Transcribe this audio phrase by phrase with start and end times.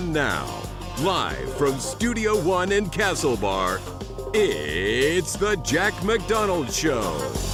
[0.00, 0.62] And now,
[1.02, 3.82] live from Studio One in Castlebar,
[4.32, 7.49] it's the Jack McDonald Show.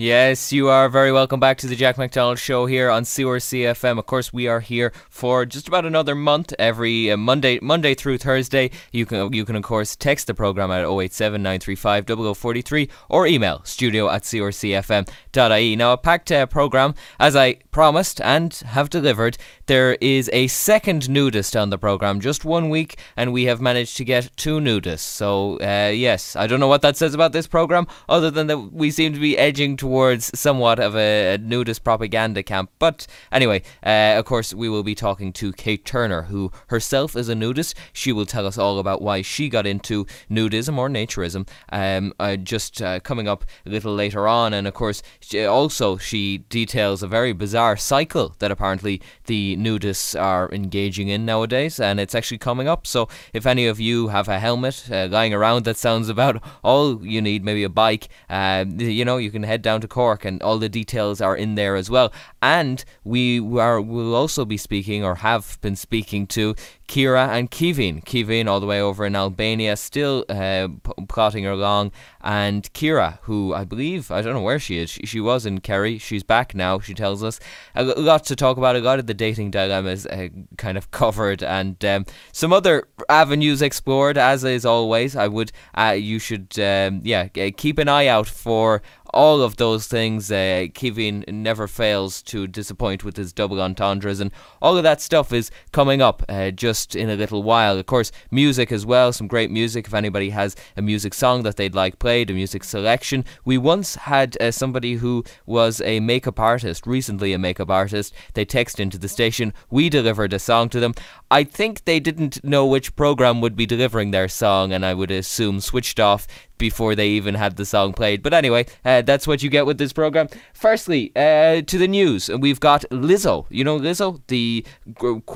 [0.00, 3.98] Yes, you are very welcome back to the Jack McDonald Show here on CRC FM.
[3.98, 8.16] Of course, we are here for just about another month, every uh, Monday, Monday through
[8.16, 8.70] Thursday.
[8.92, 13.60] You can, you can of course text the program at 087 935 0043 or email
[13.64, 15.76] studio at crcfm.ie.
[15.76, 19.36] Now, a packed uh, program, as I promised and have delivered.
[19.66, 23.98] There is a second nudist on the program, just one week, and we have managed
[23.98, 25.00] to get two nudists.
[25.00, 28.72] So, uh, yes, I don't know what that says about this program, other than that
[28.72, 32.70] we seem to be edging towards towards somewhat of a, a nudist propaganda camp.
[32.78, 37.28] But anyway, uh, of course, we will be talking to Kate Turner, who herself is
[37.28, 37.76] a nudist.
[37.92, 41.48] She will tell us all about why she got into nudism or naturism.
[41.72, 45.96] Um, uh, just uh, coming up a little later on, and of course, she, also
[45.96, 51.98] she details a very bizarre cycle that apparently the nudists are engaging in nowadays, and
[51.98, 52.86] it's actually coming up.
[52.86, 57.04] So if any of you have a helmet uh, lying around that sounds about all
[57.04, 60.42] you need, maybe a bike, uh, you know, you can head down to Cork, and
[60.42, 62.12] all the details are in there as well.
[62.42, 66.54] And we are will also be speaking, or have been speaking to
[66.90, 68.00] Kira and Kevin.
[68.00, 70.66] Kevin, all the way over in Albania, still uh,
[71.08, 74.90] plotting along, and Kira, who I believe I don't know where she is.
[74.90, 75.98] She, she, was in Kerry.
[75.98, 76.80] She's back now.
[76.80, 77.38] She tells us
[77.76, 78.74] a lot to talk about.
[78.74, 83.62] A lot of the dating dilemmas uh, kind of covered, and um, some other avenues
[83.62, 84.18] explored.
[84.18, 88.82] As is always, I would uh, you should um, yeah keep an eye out for
[89.12, 90.30] all of those things.
[90.30, 94.30] Uh, Kevin never fails to disappoint with his double entendres, and
[94.60, 97.78] all of that stuff is coming up uh, just in a little while.
[97.78, 99.86] Of course, music as well, some great music.
[99.86, 103.24] If anybody has a music song that they'd like played, a music selection.
[103.44, 108.14] We once had uh, somebody who was a makeup artist, recently a makeup artist.
[108.34, 109.52] They text into the station.
[109.70, 110.94] We delivered a song to them.
[111.30, 115.10] I think they didn't know which program would be delivering their song, and I would
[115.10, 116.26] assume switched off
[116.60, 118.22] before they even had the song played.
[118.22, 120.28] But anyway, uh, that's what you get with this program.
[120.52, 123.46] Firstly, uh, to the news, we've got Lizzo.
[123.50, 124.64] You know Lizzo, the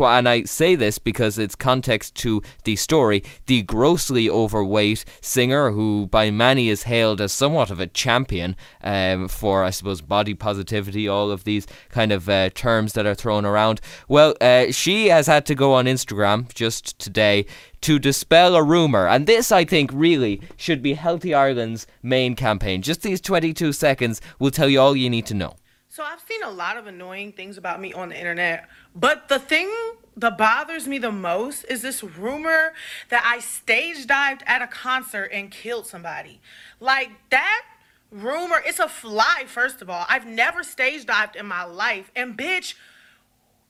[0.01, 3.23] and I say this because it's context to the story.
[3.47, 9.29] The grossly overweight singer, who by many is hailed as somewhat of a champion um,
[9.29, 11.09] for, I suppose, body positivity.
[11.09, 13.81] All of these kind of uh, terms that are thrown around.
[14.09, 17.47] Well, uh, she has had to go on Instagram just today
[17.85, 19.07] to dispel a rumour.
[19.07, 22.81] And this, I think, really should be Healthy Ireland's main campaign.
[22.81, 25.57] Just these 22 seconds will tell you all you need to know.
[25.91, 29.39] So I've seen a lot of annoying things about me on the internet, but the
[29.39, 29.71] thing
[30.17, 32.73] that bothers me the most is this rumor
[33.11, 36.41] that I stage dived at a concert and killed somebody.
[36.81, 37.65] Like that
[38.11, 40.07] rumor, it's a fly, first of all.
[40.09, 42.11] I've never stage dived in my life.
[42.17, 42.77] And bitch,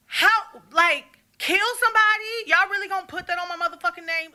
[0.07, 2.33] how like kill somebody?
[2.47, 4.33] Y'all really gonna put that on my motherfucking name?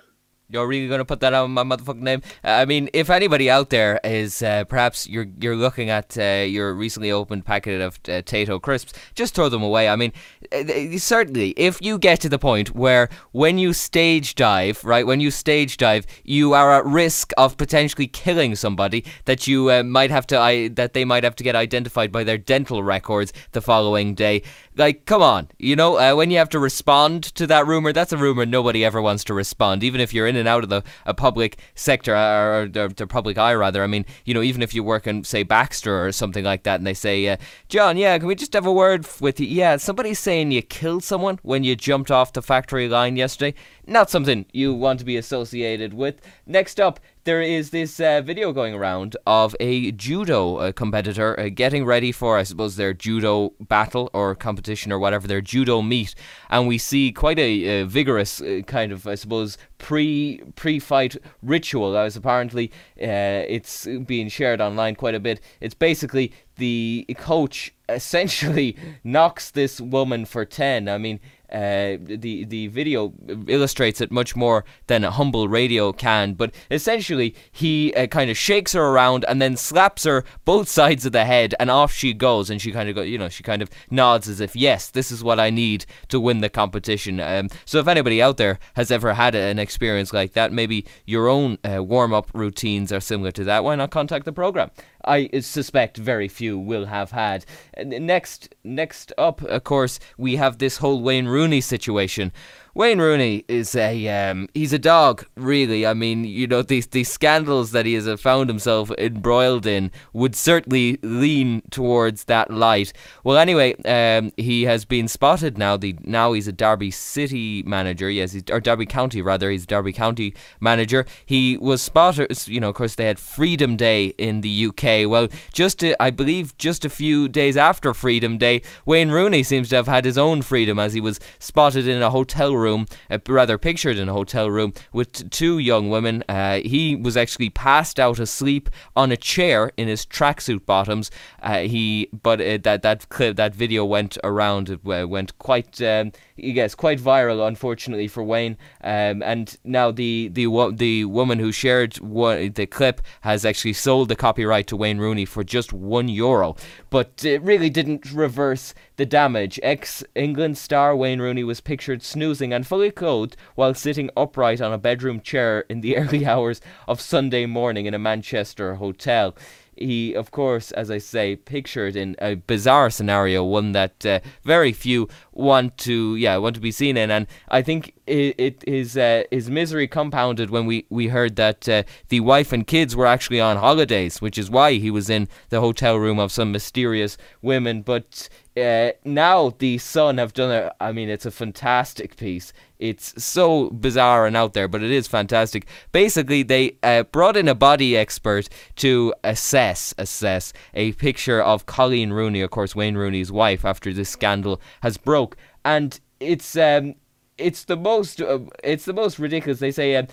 [0.52, 2.24] You're really to put that on my motherfucking name?
[2.44, 6.74] I mean, if anybody out there is uh, perhaps you're you're looking at uh, your
[6.74, 9.88] recently opened packet of uh, Tayto crisps, just throw them away.
[9.88, 10.12] I mean,
[10.52, 15.20] uh, certainly, if you get to the point where when you stage dive, right, when
[15.20, 20.10] you stage dive, you are at risk of potentially killing somebody that you uh, might
[20.10, 23.62] have to I, that they might have to get identified by their dental records the
[23.62, 24.42] following day.
[24.80, 28.18] Like, come on, you know, when you have to respond to that rumor, that's a
[28.18, 30.84] rumor nobody ever wants to respond, even if you're in and out of the
[31.16, 33.84] public sector or, or the, the, public eye rather.
[33.84, 36.80] I mean, you know, even if you work in say Baxter or something like that,
[36.80, 37.36] and they say, uh,
[37.68, 39.48] John, yeah, can we just have a word with you?
[39.48, 43.58] Yeah, somebody's saying you killed someone when you jumped off the factory line yesterday.
[43.86, 46.22] Not something you want to be associated with.
[46.46, 51.48] Next up, there is this uh, video going around of a judo uh, competitor uh,
[51.48, 56.16] getting ready for, I suppose, their judo battle or competition or whatever, their judo meet,
[56.50, 61.92] and we see quite a, vigorous uh, kind of, I suppose, pre pre fight ritual.
[61.92, 65.40] that was apparently uh, it's being shared online quite a bit.
[65.62, 70.90] It's basically the coach essentially knocks this woman for ten.
[70.90, 71.20] I mean
[71.52, 73.14] uh, the the video
[73.48, 76.34] illustrates it much more than a humble radio can.
[76.34, 81.06] But essentially, he uh, kind of shakes her around and then slaps her both sides
[81.06, 82.50] of the head, and off she goes.
[82.50, 85.12] And she kind of go, you know, she kind of nods as if, yes, this
[85.12, 87.20] is what I need to win the competition.
[87.20, 91.28] Um, so if anybody out there has ever had an experience like that, maybe your
[91.28, 94.72] own uh, warm up routines are similar to that, why not contact the program?
[95.06, 97.46] I suspect very few will have had.
[97.84, 102.32] Next, next up, of course, we have this whole Wayne Rooney situation.
[102.76, 105.86] Wayne Rooney is a um, he's a dog, really.
[105.86, 110.36] I mean, you know, these these scandals that he has found himself embroiled in would
[110.36, 112.94] certainly lean towards that light.
[113.24, 115.78] Well, anyway, um, he has been spotted now.
[115.78, 118.10] The now he's a Derby City manager.
[118.10, 119.50] Yes, he's, or Derby County rather.
[119.50, 121.06] He's Derby County manager.
[121.26, 122.48] He was spotted.
[122.48, 125.10] You know, of course, they had Freedom Day in the UK.
[125.10, 129.70] Well, just to, I believe just a few days after Freedom Day, Wayne Rooney seems
[129.70, 133.18] to have had his own freedom as he was spotted in a hotel room uh,
[133.28, 136.24] rather pictured in a hotel room with t- two young women.
[136.30, 141.10] Uh, he was actually passed out asleep on a chair in his tracksuit bottoms.
[141.42, 144.70] Uh, he, but uh, that that clip, that video went around.
[144.70, 147.48] It went quite, um, yes, quite viral.
[147.48, 148.58] Unfortunately for Wayne.
[148.84, 154.16] Um, and now the the the woman who shared the clip has actually sold the
[154.16, 156.56] copyright to Wayne Rooney for just one euro.
[156.90, 159.60] But it really didn't reverse the damage.
[159.64, 164.74] Ex England star Wayne Rooney was pictured snoozing and fully clothed while sitting upright on
[164.74, 169.36] a bedroom chair in the early hours of Sunday morning in a Manchester hotel
[169.80, 174.74] he, of course, as I say, pictured in a bizarre scenario, one that uh, very
[174.74, 177.10] few want to, yeah, want to be seen in.
[177.10, 181.84] And I think it his uh, his misery compounded when we we heard that uh,
[182.10, 185.62] the wife and kids were actually on holidays, which is why he was in the
[185.62, 187.82] hotel room of some mysterious women.
[187.82, 188.28] But
[188.62, 190.74] uh, now the Sun have done it.
[190.80, 192.54] I mean, it's a fantastic piece.
[192.78, 195.66] It's so bizarre and out there, but it is fantastic.
[195.92, 198.48] Basically, they uh, brought in a body expert
[198.78, 204.10] to assess assess a picture of Colleen Rooney, of course, Wayne Rooney's wife, after this
[204.10, 205.36] scandal has broke,
[205.66, 206.96] and it's um,
[207.38, 209.60] it's the most uh, it's the most ridiculous.
[209.60, 210.04] They say uh,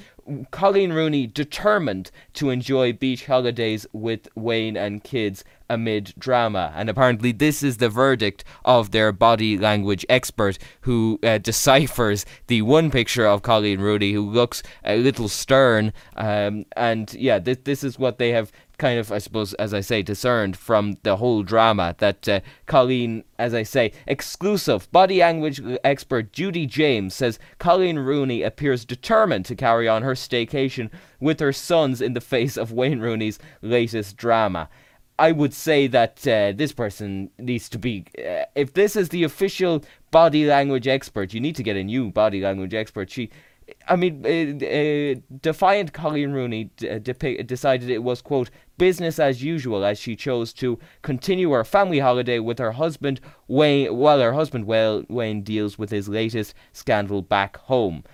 [0.50, 6.72] Colleen Rooney determined to enjoy beach holidays with Wayne and kids amid drama.
[6.74, 12.62] And apparently, this is the verdict of their body language expert who uh, deciphers the
[12.62, 15.92] one picture of Colleen Rooney who looks a little stern.
[16.16, 19.80] Um, and yeah, this, this is what they have kind of, I suppose, as I
[19.80, 25.60] say, discerned from the whole drama that uh, Colleen, as I say, exclusive body language
[25.84, 30.90] expert Judy James says Colleen Rooney appears determined to carry on her staycation
[31.20, 34.68] with her sons in the face of Wayne Rooney's latest drama.
[35.18, 38.04] I would say that uh, this person needs to be.
[38.18, 42.10] Uh, if this is the official body language expert, you need to get a new
[42.10, 43.10] body language expert.
[43.10, 43.30] She,
[43.88, 49.42] I mean, uh, uh defiant Colleen Rooney d- uh, decided it was quote business as
[49.42, 54.34] usual as she chose to continue her family holiday with her husband Wayne, while her
[54.34, 58.04] husband well Wayne deals with his latest scandal back home.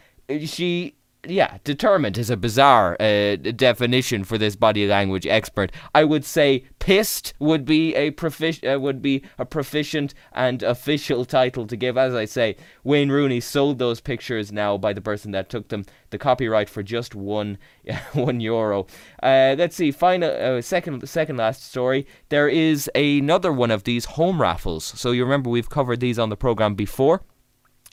[0.40, 0.96] She
[1.28, 5.70] yeah, determined is a bizarre uh, definition for this body language expert.
[5.94, 11.68] I would say pissed would be a uh, would be a proficient and official title
[11.68, 11.96] to give.
[11.96, 15.84] As I say, Wayne Rooney sold those pictures now by the person that took them
[16.10, 17.56] the copyright for just one
[18.14, 18.88] one euro.
[19.22, 19.92] Uh, let's see.
[19.92, 22.04] Final uh, second second last story.
[22.30, 24.84] There is another one of these home raffles.
[24.84, 27.22] So you remember we've covered these on the program before.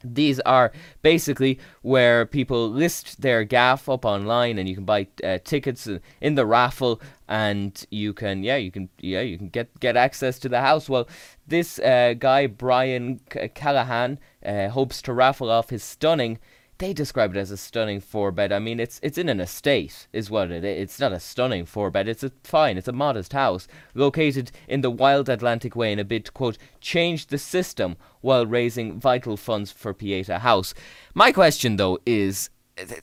[0.04, 5.40] These are basically where people list their gaff up online, and you can buy uh,
[5.44, 5.90] tickets
[6.22, 10.40] in the raffle, and you can, yeah, you can, yeah, you can get get access
[10.40, 10.88] to the house.
[10.88, 11.08] Well,
[11.48, 13.20] this uh, guy Brian
[13.56, 16.40] Callahan uh, hopes to raffle off his stunning
[16.80, 18.52] they describe it as a stunning four bed.
[18.52, 20.82] I mean, it's it's in an estate, is what it is.
[20.82, 22.08] It's not a stunning four bed.
[22.08, 22.78] It's a fine.
[22.78, 26.58] It's a modest house located in the wild Atlantic way in a bid to quote
[26.82, 30.74] change the system while raising vital funds for Pieta House.
[31.14, 32.50] My question though is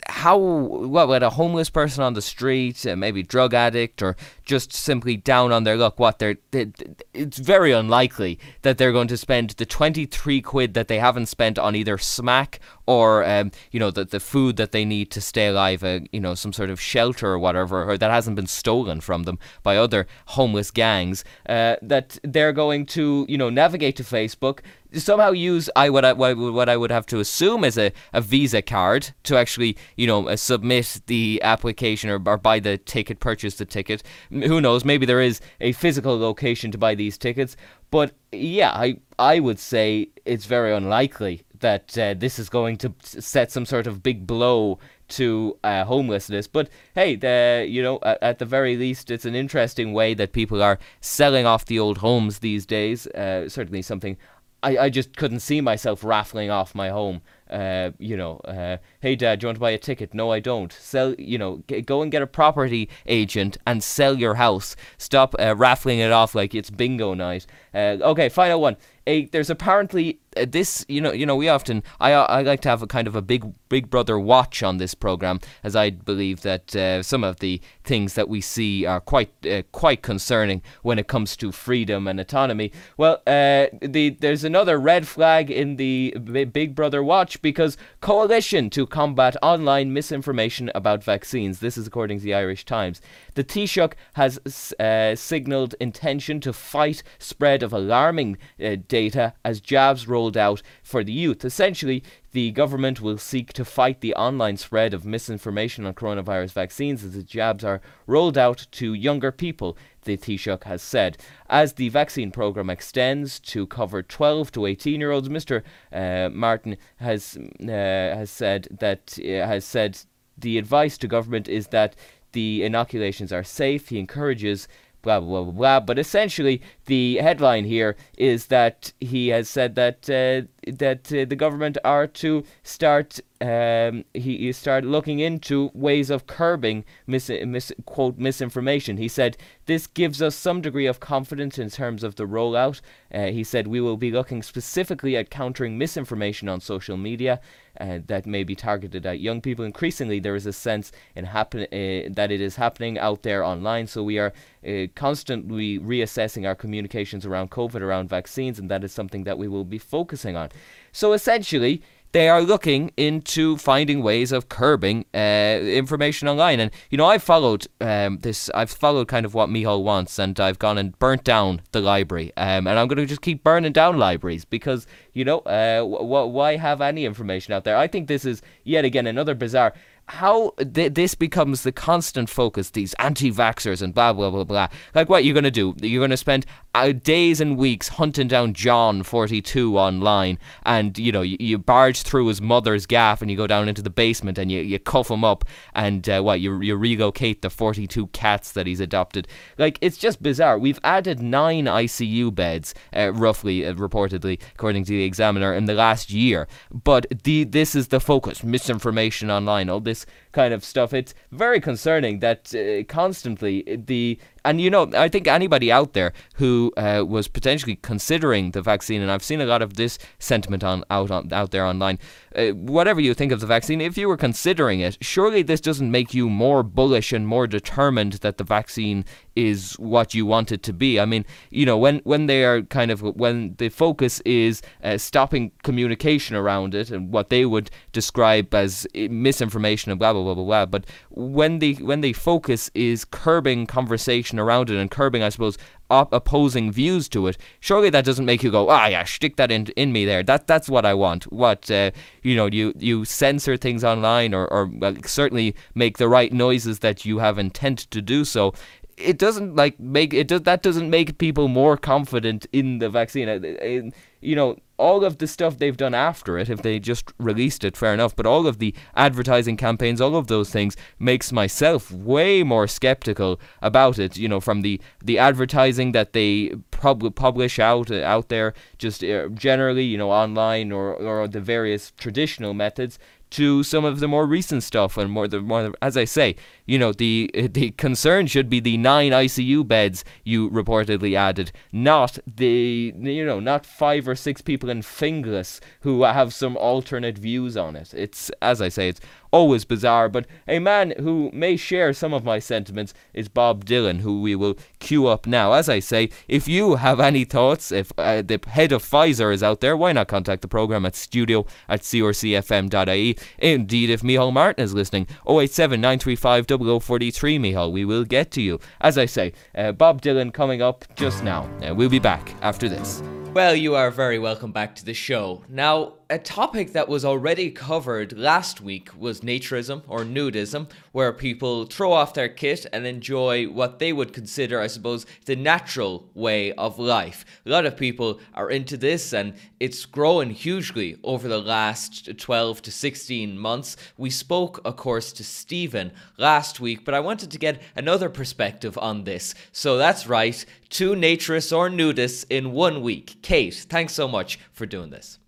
[0.08, 4.72] how what would a homeless person on the street, uh, maybe drug addict, or just
[4.72, 6.70] simply down on their luck, what they're, they,
[7.12, 11.58] it's very unlikely that they're going to spend the 23 quid that they haven't spent
[11.58, 15.48] on either smack or um, you know the the food that they need to stay
[15.48, 19.00] alive, uh, you know some sort of shelter or whatever, or that hasn't been stolen
[19.00, 21.24] from them by other homeless gangs.
[21.48, 24.60] Uh, that they're going to you know navigate to Facebook,
[24.92, 28.62] somehow use I what I what I would have to assume is a, a Visa
[28.62, 33.56] card to actually you know uh, submit the application or, or buy the ticket, purchase
[33.56, 34.02] the ticket.
[34.30, 34.84] Who knows?
[34.84, 37.56] Maybe there is a physical location to buy these tickets,
[37.90, 42.94] but yeah, I I would say it's very unlikely that uh, this is going to
[43.02, 46.46] set some sort of big blow to uh, homelessness.
[46.46, 50.32] But hey, the, you know, at, at, the very least, it's an interesting way that
[50.32, 53.06] people are selling off the old homes these days.
[53.08, 54.16] Uh, certainly something
[54.62, 57.22] I, I just couldn't see myself raffling off my home.
[57.48, 60.12] Uh, you know, uh, hey dad, do you want to buy a ticket?
[60.12, 60.72] No, I don't.
[60.72, 64.74] Sell, you know, g- go and get a property agent and sell your house.
[64.98, 67.46] Stop uh, raffling it off like it's bingo night.
[67.72, 68.76] Uh, okay, final one.
[69.06, 72.68] A there's apparently uh, this you know you know we often I I like to
[72.68, 76.42] have a kind of a big big brother watch on this program as I believe
[76.42, 80.98] that uh, some of the things that we see are quite uh, quite concerning when
[80.98, 82.72] it comes to freedom and autonomy.
[82.96, 86.14] Well, uh, the there's another red flag in the
[86.52, 91.60] Big Brother watch because coalition to combat online misinformation about vaccines.
[91.60, 93.00] This is according to the Irish Times.
[93.36, 100.08] The Taoiseach has uh, signalled intention to fight spread of alarming uh, data as jabs
[100.08, 101.44] rolled out for the youth.
[101.44, 102.02] Essentially,
[102.32, 107.12] the government will seek to fight the online spread of misinformation on coronavirus vaccines as
[107.12, 111.18] the jabs are rolled out to younger people, the Taoiseach has said.
[111.50, 115.62] As the vaccine programme extends to cover 12 to 18 year olds, Mr.
[115.92, 119.98] Uh, Martin has, uh, has said that uh, has said
[120.38, 121.96] the advice to government is that
[122.32, 123.88] the inoculations are safe.
[123.88, 124.68] He encourages
[125.02, 125.80] blah blah blah blah.
[125.80, 131.36] But essentially, the headline here is that he has said that uh, that uh, the
[131.36, 137.72] government are to start um, he, he started looking into ways of curbing mis, mis,
[137.84, 138.96] quote misinformation.
[138.96, 142.80] He said this gives us some degree of confidence in terms of the rollout.
[143.12, 147.40] Uh, he said we will be looking specifically at countering misinformation on social media
[147.78, 149.64] uh, that may be targeted at young people.
[149.64, 153.86] Increasingly, there is a sense in happen uh, that it is happening out there online.
[153.86, 154.32] So we are
[154.66, 159.46] uh, constantly reassessing our communications around COVID, around vaccines, and that is something that we
[159.46, 160.48] will be focusing on.
[160.92, 161.82] So essentially
[162.16, 166.60] they are looking into finding ways of curbing uh, information online.
[166.60, 168.48] And you know, I've followed um, this.
[168.54, 172.32] I've followed kind of what Micheál wants, and I've gone and burnt down the library.
[172.38, 175.98] Um, and I'm going to just keep burning down libraries because you know, uh, w-
[175.98, 177.76] w- why have any information out there?
[177.76, 179.74] I think this is yet again another bizarre
[180.08, 184.68] how th- this becomes the constant focus, these anti vaxxers and blah, blah, blah, blah.
[184.94, 185.74] Like, what you're going to do?
[185.80, 191.10] You're going to spend uh, days and weeks hunting down John 42 online, and, you
[191.10, 194.38] know, you, you, barge through his mother's gaff and you go down into the basement
[194.38, 195.44] and you, you cuff him up,
[195.74, 199.26] and uh, what, you, you relocate the 42 cats that he's adopted.
[199.58, 200.58] Like, it's just bizarre.
[200.58, 205.74] We've added nine ICU beds, uh, roughly, uh, reportedly, according to the examiner, in the
[205.74, 206.46] last year.
[206.70, 210.92] But the this is the focus misinformation online, all this this kind of stuff.
[210.92, 216.12] It's very concerning that uh, constantly the and you know I think anybody out there
[216.34, 220.62] who uh, was potentially considering the vaccine, and I've seen a lot of this sentiment
[220.62, 221.98] on out on out there online.
[222.34, 225.90] Uh, whatever you think of the vaccine, if you were considering it, surely this doesn't
[225.90, 230.62] make you more bullish and more determined that the vaccine is what you want it
[230.62, 231.00] to be.
[231.00, 234.98] I mean, you know, when when they are kind of when the focus is uh,
[234.98, 240.25] stopping communication around it and what they would describe as uh, misinformation and blah blah
[240.26, 240.66] blah blah blah.
[240.66, 245.56] But when the when the focus is curbing conversation around it and curbing, I suppose,
[245.90, 249.50] op- opposing views to it, surely that doesn't make you go, ah, yeah, stick that
[249.50, 250.22] in in me there.
[250.22, 251.24] That that's what I want.
[251.32, 251.90] What uh,
[252.22, 256.80] you know, you you censor things online, or or well, certainly make the right noises
[256.80, 258.52] that you have intent to do so
[258.96, 263.28] it doesn't like make it does that doesn't make people more confident in the vaccine.
[263.28, 267.12] It, it, you know, all of the stuff they've done after it, if they just
[267.18, 268.16] released it, fair enough.
[268.16, 273.38] But all of the advertising campaigns, all of those things, makes myself way more skeptical
[273.60, 274.16] about it.
[274.16, 279.04] You know, from the the advertising that they pub- publish out uh, out there, just
[279.04, 282.98] uh, generally, you know, online or or the various traditional methods,
[283.30, 286.36] to some of the more recent stuff and more the more as I say,
[286.66, 292.18] you know, the the concern should be the nine ICU beds you reportedly added, not
[292.26, 297.56] the you know, not five or six people in Finglas who have some alternate views
[297.56, 297.94] on it.
[297.94, 302.24] It's as I say, it's always bizarre, but a man who may share some of
[302.24, 305.52] my sentiments is Bob Dylan, who we will queue up now.
[305.52, 309.42] As I say, if you have any thoughts, if uh, the head of Pfizer is
[309.42, 313.16] out there, why not contact the programme at studio at crcfm.ie.
[313.38, 318.58] Indeed, if Micheál Martin is listening, 087 935 0043, Micheál, we will get to you.
[318.80, 321.48] As I say, uh, Bob Dylan coming up just now.
[321.62, 323.02] Uh, we'll be back after this.
[323.36, 325.42] Well, you are very welcome back to the show.
[325.46, 331.64] Now, a topic that was already covered last week was naturism or nudism, where people
[331.64, 336.52] throw off their kit and enjoy what they would consider, I suppose, the natural way
[336.52, 337.24] of life.
[337.44, 342.62] A lot of people are into this and it's grown hugely over the last 12
[342.62, 343.76] to 16 months.
[343.96, 348.78] We spoke, of course, to Stephen last week, but I wanted to get another perspective
[348.78, 349.34] on this.
[349.50, 353.16] So that's right, two naturists or nudists in one week.
[353.22, 355.18] Kate, thanks so much for doing this.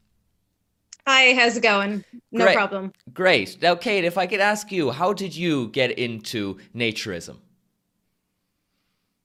[1.09, 2.05] Hi, how's it going?
[2.33, 2.55] No Great.
[2.55, 2.93] problem.
[3.15, 3.63] Great.
[3.63, 7.39] Now, Kate, if I could ask you, how did you get into naturism?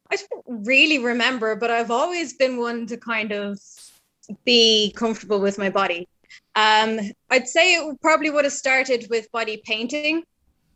[0.09, 3.59] I don't really remember, but I've always been one to kind of
[4.45, 6.07] be comfortable with my body.
[6.55, 10.23] Um, I'd say it probably would have started with body painting.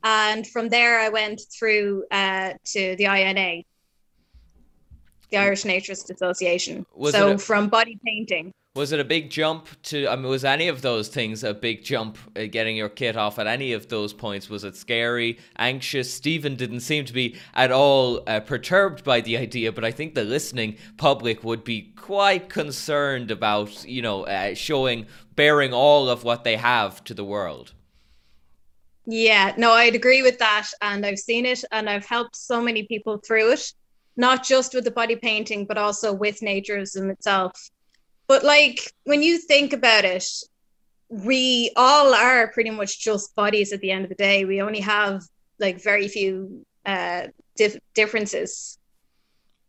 [0.03, 3.63] And from there, I went through uh, to the INA,
[5.29, 6.85] the Irish Naturist Association.
[6.93, 8.51] Was so a- from body painting.
[8.77, 10.07] Was it a big jump to?
[10.07, 12.15] I mean, was any of those things a big jump?
[12.35, 16.13] Uh, getting your kit off at any of those points was it scary, anxious?
[16.13, 20.13] Stephen didn't seem to be at all uh, perturbed by the idea, but I think
[20.13, 26.23] the listening public would be quite concerned about you know uh, showing, bearing all of
[26.23, 27.73] what they have to the world.
[29.07, 30.67] Yeah, no, I'd agree with that.
[30.83, 33.73] And I've seen it and I've helped so many people through it,
[34.17, 37.71] not just with the body painting, but also with naturism itself.
[38.27, 40.25] But like when you think about it,
[41.09, 44.45] we all are pretty much just bodies at the end of the day.
[44.45, 45.23] We only have
[45.59, 48.77] like very few uh, dif- differences.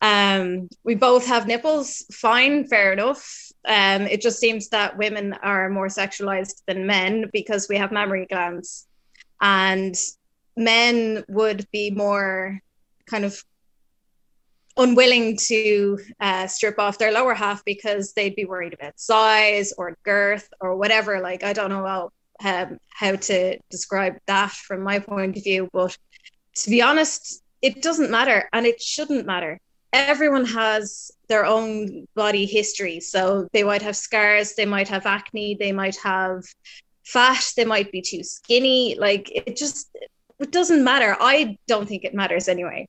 [0.01, 3.51] Um, we both have nipples, fine, fair enough.
[3.65, 8.27] Um, it just seems that women are more sexualized than men because we have mammary
[8.27, 8.87] glands
[9.41, 9.97] and
[10.57, 12.61] men would be more
[13.07, 13.43] kind of
[14.79, 19.97] unwilling to uh, strip off their lower half because they'd be worried about size or
[20.05, 21.21] girth or whatever.
[21.21, 22.11] Like I don't know how
[22.45, 25.97] um, how to describe that from my point of view, but
[26.57, 29.61] to be honest, it doesn't matter and it shouldn't matter.
[29.93, 35.57] Everyone has their own body history, so they might have scars, they might have acne,
[35.59, 36.45] they might have
[37.05, 38.97] fat, they might be too skinny.
[38.99, 39.89] Like it just
[40.39, 41.17] it doesn't matter.
[41.19, 42.87] I don't think it matters anyway.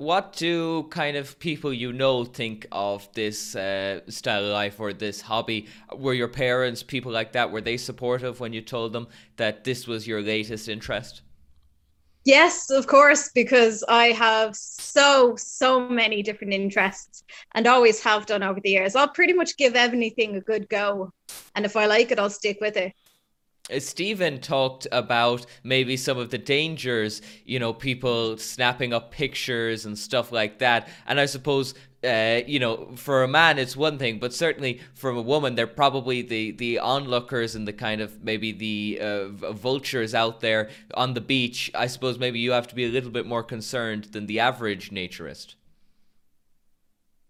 [0.00, 4.94] What do kind of people you know think of this uh, style of life or
[4.94, 5.66] this hobby?
[5.94, 9.86] Were your parents, people like that, were they supportive when you told them that this
[9.86, 11.20] was your latest interest?
[12.24, 17.22] Yes, of course, because I have so, so many different interests
[17.54, 18.96] and always have done over the years.
[18.96, 21.12] I'll pretty much give anything a good go.
[21.54, 22.94] And if I like it, I'll stick with it.
[23.78, 29.98] Stephen talked about maybe some of the dangers, you know, people snapping up pictures and
[29.98, 30.88] stuff like that.
[31.06, 35.16] And I suppose, uh, you know, for a man it's one thing, but certainly from
[35.16, 40.14] a woman, they're probably the the onlookers and the kind of maybe the uh, vultures
[40.14, 41.70] out there on the beach.
[41.74, 44.90] I suppose maybe you have to be a little bit more concerned than the average
[44.90, 45.54] naturist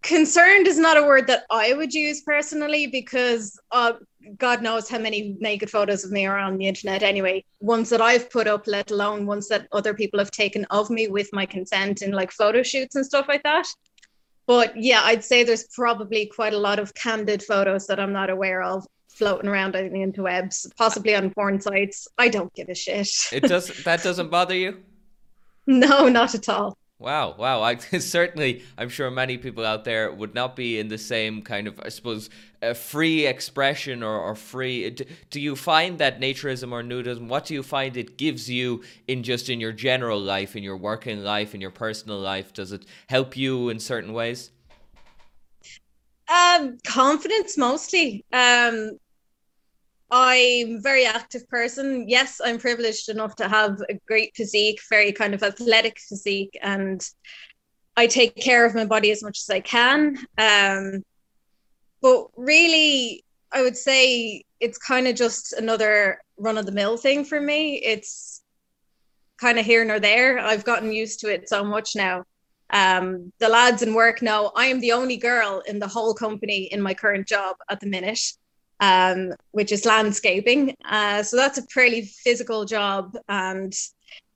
[0.01, 3.93] concerned is not a word that I would use personally because uh,
[4.37, 7.43] God knows how many naked photos of me are on the internet anyway.
[7.59, 11.07] Ones that I've put up, let alone ones that other people have taken of me
[11.07, 13.67] with my consent in like photo shoots and stuff like that.
[14.47, 18.29] But yeah, I'd say there's probably quite a lot of candid photos that I'm not
[18.29, 22.07] aware of floating around on the interwebs, possibly on porn sites.
[22.17, 23.09] I don't give a shit.
[23.31, 24.77] it does that doesn't bother you?
[25.67, 26.75] No, not at all.
[27.01, 27.63] Wow, wow.
[27.63, 31.67] I certainly, I'm sure many people out there would not be in the same kind
[31.67, 32.29] of, I suppose,
[32.61, 34.91] a free expression or, or free.
[34.91, 38.83] Do, do you find that naturism or nudism, what do you find it gives you
[39.07, 42.53] in just in your general life, in your working life, in your personal life?
[42.53, 44.51] Does it help you in certain ways?
[46.27, 48.25] Um, confidence mostly.
[48.31, 48.97] Um,
[50.11, 52.09] I'm a very active person.
[52.09, 57.01] Yes, I'm privileged enough to have a great physique, very kind of athletic physique, and
[57.95, 60.17] I take care of my body as much as I can.
[60.37, 61.05] Um,
[62.01, 67.23] but really, I would say it's kind of just another run of the mill thing
[67.23, 67.75] for me.
[67.75, 68.41] It's
[69.37, 70.39] kind of here nor there.
[70.39, 72.23] I've gotten used to it so much now.
[72.69, 76.63] Um, the lads in work know I am the only girl in the whole company
[76.71, 78.19] in my current job at the minute
[78.81, 80.75] um, which is landscaping.
[80.83, 83.73] Uh, so that's a fairly physical job, and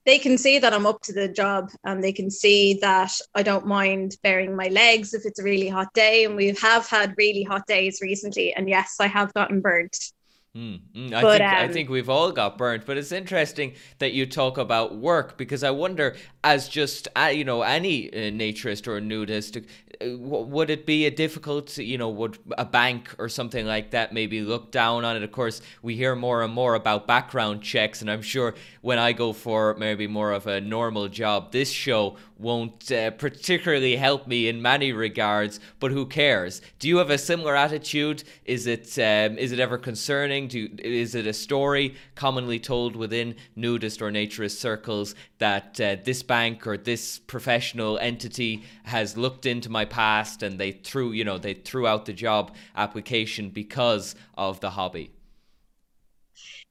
[0.06, 3.42] they can see that I'm up to the job, and they can see that I
[3.42, 6.24] don't mind bearing my legs if it's a really hot day.
[6.24, 10.12] And we have had really hot days recently, and yes, I have gotten burnt.
[10.56, 13.74] Mm, mm, I, but, think, um, I think we've all got burnt, but it's interesting
[13.98, 18.30] that you talk about work because I wonder, as just uh, you know, any uh,
[18.30, 23.28] naturist or nudist, uh, would it be a difficult, you know, would a bank or
[23.28, 25.22] something like that maybe look down on it?
[25.22, 29.12] Of course, we hear more and more about background checks, and I'm sure when I
[29.12, 34.48] go for maybe more of a normal job, this show won't uh, particularly help me
[34.48, 35.60] in many regards.
[35.80, 36.60] But who cares?
[36.78, 38.24] Do you have a similar attitude?
[38.44, 40.48] Is it um, is it ever concerning?
[40.48, 46.22] Do is it a story commonly told within nudist or naturist circles that uh, this
[46.22, 51.38] bank or this professional entity has looked into my past and they threw you know
[51.38, 55.15] they threw out the job application because of the hobby?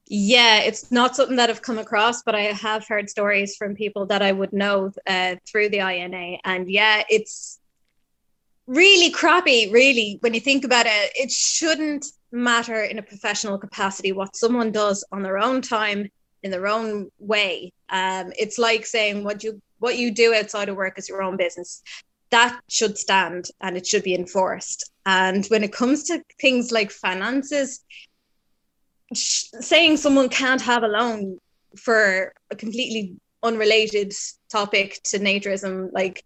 [0.08, 4.06] Yeah, it's not something that I've come across, but I have heard stories from people
[4.06, 6.38] that I would know uh, through the INA.
[6.44, 7.58] And yeah, it's
[8.66, 11.12] really crappy, really, when you think about it.
[11.16, 16.08] It shouldn't matter in a professional capacity what someone does on their own time
[16.42, 17.72] in their own way.
[17.88, 21.36] Um, it's like saying what you what you do outside of work is your own
[21.36, 21.82] business.
[22.30, 24.90] That should stand and it should be enforced.
[25.04, 27.84] And when it comes to things like finances,
[29.14, 31.38] saying someone can't have a loan
[31.76, 34.12] for a completely unrelated
[34.50, 36.24] topic to naturism, like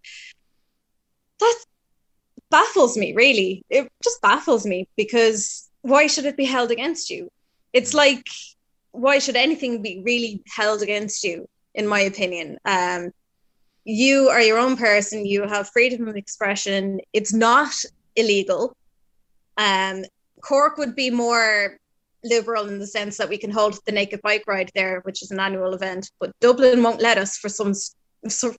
[1.41, 1.59] that
[2.51, 3.63] baffles me really.
[3.71, 7.29] It just baffles me because why should it be held against you?
[7.73, 8.27] It's like
[8.93, 11.47] why should anything be really held against you?
[11.75, 13.13] In my opinion, um,
[13.85, 15.25] you are your own person.
[15.25, 17.01] You have freedom of expression.
[17.13, 17.73] It's not
[18.17, 18.77] illegal.
[19.57, 20.05] Um,
[20.43, 21.79] Cork would be more
[22.25, 25.31] liberal in the sense that we can hold the naked bike ride there, which is
[25.31, 27.75] an annual event, but Dublin won't let us for some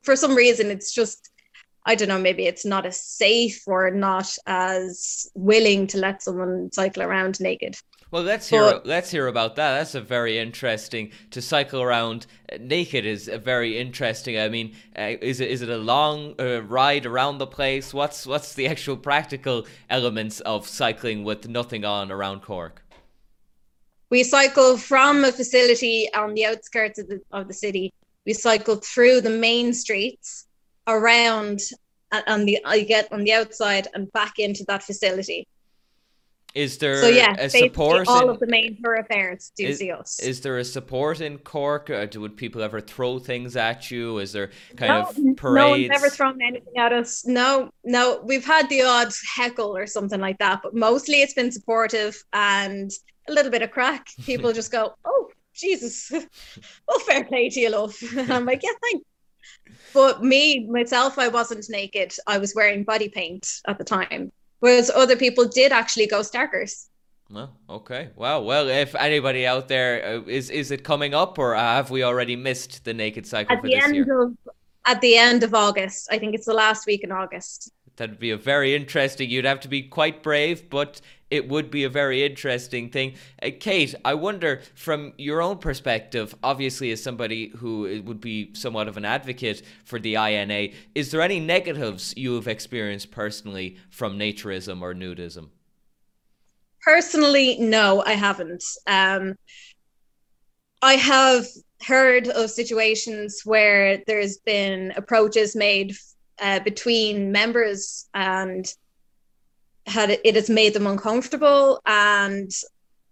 [0.04, 0.71] for some reason.
[0.71, 1.30] It's just
[1.86, 6.71] I don't know, maybe it's not as safe or not as willing to let someone
[6.71, 7.76] cycle around naked.
[8.12, 9.78] Well, let's hear but, let's hear about that.
[9.78, 12.28] That's a very interesting to cycle around
[12.60, 14.38] naked is a very interesting.
[14.38, 17.93] I mean, uh, is it is it a long uh, ride around the place?
[17.93, 22.81] What's what's the actual practical elements of cycling with nothing on around Cork?
[24.12, 27.93] We cycle from a facility on the outskirts of the of the city.
[28.26, 30.47] We cycle through the main streets
[30.86, 31.62] around
[32.12, 35.47] uh, on the uh, I get on the outside and back into that facility.
[36.54, 38.10] Is there so yeah, a support?
[38.10, 40.19] All in, of the main thoroughfares do is, see us.
[40.19, 41.89] Is there a support in Cork?
[41.89, 44.17] Or do, would people ever throw things at you?
[44.17, 45.56] Is there kind no, of parades?
[45.56, 47.26] No one's ever thrown anything at us.
[47.26, 48.21] No, no.
[48.26, 52.91] We've had the odd heckle or something like that, but mostly it's been supportive and
[53.32, 54.08] a little bit of crack.
[54.26, 58.78] People just go, "Oh, Jesus, well, fair play to you, love." And I'm like, "Yeah,
[58.82, 59.06] thanks."
[59.94, 62.13] But me, myself, I wasn't naked.
[62.28, 66.88] I was wearing body paint at the time whereas other people did actually go starkers.
[67.30, 68.10] Well, okay.
[68.15, 68.41] Wow.
[68.41, 72.36] Well, if anybody out there uh, is is it coming up, or have we already
[72.36, 74.22] missed the naked cycle at the end year?
[74.22, 74.38] Of,
[74.86, 77.72] at the end of August, I think it's the last week in August.
[77.96, 79.30] That'd be a very interesting.
[79.30, 81.00] You'd have to be quite brave, but
[81.32, 83.15] it would be a very interesting thing.
[83.41, 88.89] Uh, Kate, I wonder from your own perspective, obviously, as somebody who would be somewhat
[88.89, 94.20] of an advocate for the INA, is there any negatives you have experienced personally from
[94.20, 95.50] naturism or nudism?
[96.84, 98.63] Personally, no, I haven't.
[98.86, 99.36] Um,
[100.82, 101.46] I have
[101.84, 105.96] heard of situations where there's been approaches made
[106.41, 108.65] uh, between members and
[109.88, 111.82] had it has made them uncomfortable.
[111.86, 112.52] And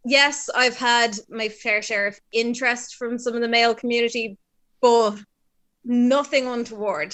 [0.06, 4.38] yes i've had my fair share of interest from some of the male community
[4.82, 5.20] but
[5.84, 7.14] nothing untoward.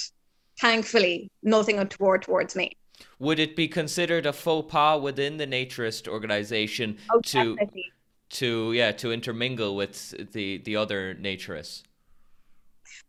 [0.59, 2.77] Thankfully nothing untoward towards me.
[3.19, 7.91] Would it be considered a faux pas within the naturist organization oh, to definitely.
[8.29, 11.83] to yeah to intermingle with the the other naturists?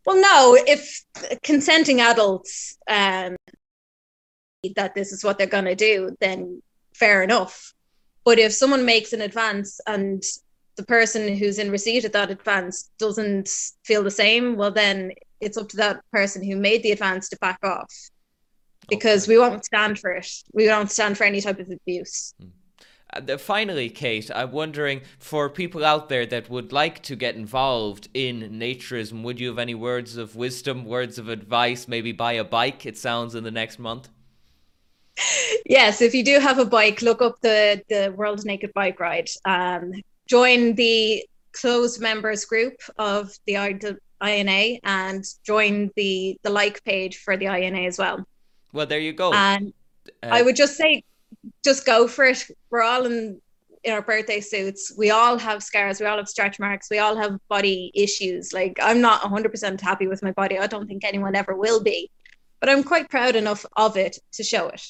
[0.07, 1.03] Well no if
[1.43, 3.37] consenting adults um
[4.75, 6.63] that this is what they're going to do, then
[6.95, 7.73] fair enough.
[8.25, 10.23] But if someone makes an advance and
[10.77, 13.49] the person who's in receipt of that advance doesn't
[13.85, 17.37] feel the same, well, then it's up to that person who made the advance to
[17.39, 17.93] back off
[18.89, 19.35] because okay.
[19.35, 20.29] we won't stand for it.
[20.53, 22.35] We won't stand for any type of abuse.
[22.41, 22.49] Hmm.
[23.13, 28.09] Uh, finally, Kate, I'm wondering for people out there that would like to get involved
[28.13, 31.87] in naturism, would you have any words of wisdom, words of advice?
[31.87, 34.09] Maybe buy a bike, it sounds, in the next month?
[35.67, 39.29] Yes, if you do have a bike, look up the the World Naked Bike Ride.
[39.45, 39.93] Um,
[40.27, 43.57] join the closed members group of the
[44.25, 48.27] INA and join the the like page for the INA as well.
[48.73, 49.33] Well, there you go.
[49.33, 49.73] And
[50.23, 51.05] uh, I would just say,
[51.65, 52.47] just go for it.
[52.71, 53.41] We're all in
[53.85, 54.93] in our birthday suits.
[54.99, 56.01] We all have scars.
[56.01, 56.89] We all have stretch marks.
[56.91, 58.53] We all have body issues.
[58.53, 60.59] Like I'm not 100% happy with my body.
[60.59, 62.11] I don't think anyone ever will be,
[62.61, 64.83] but I'm quite proud enough of it to show it.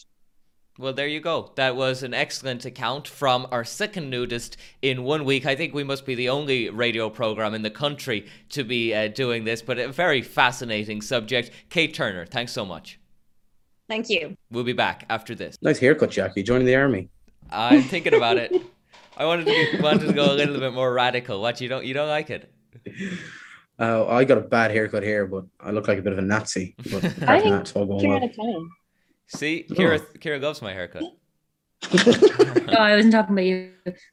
[0.79, 1.53] Well, there you go.
[1.55, 5.47] That was an excellent account from our second nudist in one week.
[5.47, 9.09] I think we must be the only radio program in the country to be uh,
[9.09, 11.51] doing this, but a very fascinating subject.
[11.71, 13.01] Kate Turner, thanks so much.
[13.89, 14.37] Thank you.
[14.51, 15.57] We'll be back after this.
[15.63, 16.43] Nice haircut, Jackie.
[16.43, 17.09] Joining the army.
[17.51, 18.53] I'm thinking about it.
[19.17, 21.41] I wanted to be, wanted to go a little bit more radical.
[21.41, 22.53] What you don't you don't like it?
[23.79, 26.23] Uh, I got a bad haircut here, but I look like a bit of a
[26.23, 26.75] Nazi.
[26.91, 28.69] But I think that, so well.
[29.29, 29.75] See, oh.
[29.75, 30.19] Kira, oh.
[30.19, 31.03] Kira loves my haircut.
[31.93, 33.71] oh, I wasn't talking about you.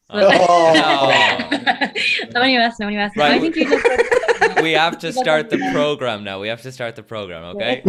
[0.10, 0.19] Oh.
[2.34, 2.41] no.
[2.41, 3.15] when you asked, no one you asked.
[3.17, 3.34] Right.
[3.34, 3.86] I think you just.
[4.62, 6.39] we have to start the program now.
[6.39, 7.84] We have to start the program, okay?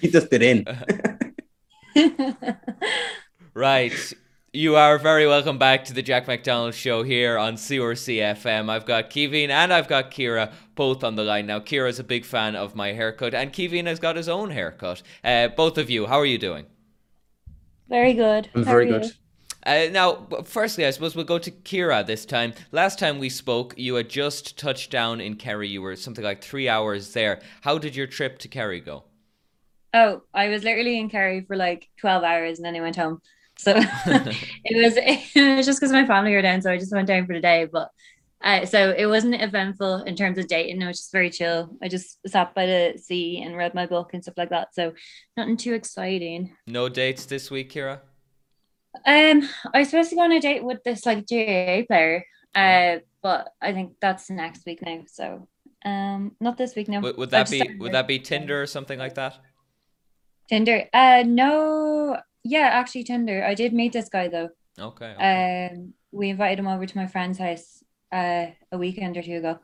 [0.00, 0.64] he just did in.
[3.54, 4.12] right.
[4.52, 8.68] You are very welcome back to the Jack McDonald show here on CRC FM.
[8.68, 11.60] I've got Kevin and I've got Kira both on the line now.
[11.60, 15.02] Kira's a big fan of my haircut and Kevin has got his own haircut.
[15.22, 16.66] Uh, both of you, how are you doing?
[17.88, 18.50] Very good.
[18.52, 19.12] I'm very good.
[19.64, 22.52] Uh, now, firstly, I suppose we'll go to Kira this time.
[22.72, 25.68] Last time we spoke, you had just touched down in Kerry.
[25.68, 27.40] You were something like three hours there.
[27.60, 29.04] How did your trip to Kerry go?
[29.94, 33.20] Oh, I was literally in Kerry for like 12 hours and then I went home.
[33.60, 34.94] So it was
[35.34, 37.40] it was just because my family were down, so I just went down for the
[37.40, 37.68] day.
[37.70, 37.90] But
[38.42, 40.80] uh, so it wasn't eventful in terms of dating.
[40.80, 41.76] It was just very chill.
[41.82, 44.74] I just sat by the sea and read my book and stuff like that.
[44.74, 44.94] So
[45.36, 46.56] nothing too exciting.
[46.66, 48.00] No dates this week, Kira.
[49.06, 52.96] Um, I was supposed to go on a date with this like GAA player, uh,
[53.22, 55.02] but I think that's next week now.
[55.06, 55.48] So
[55.84, 57.00] um, not this week now.
[57.00, 59.38] Would, would that be would that be Tinder or something like that?
[60.48, 60.88] Tinder.
[60.94, 63.44] Uh, no, yeah, actually Tinder.
[63.44, 64.50] I did meet this guy though.
[64.78, 65.14] Okay.
[65.14, 65.70] okay.
[65.72, 69.58] Um, we invited him over to my friend's house uh a weekend or two ago.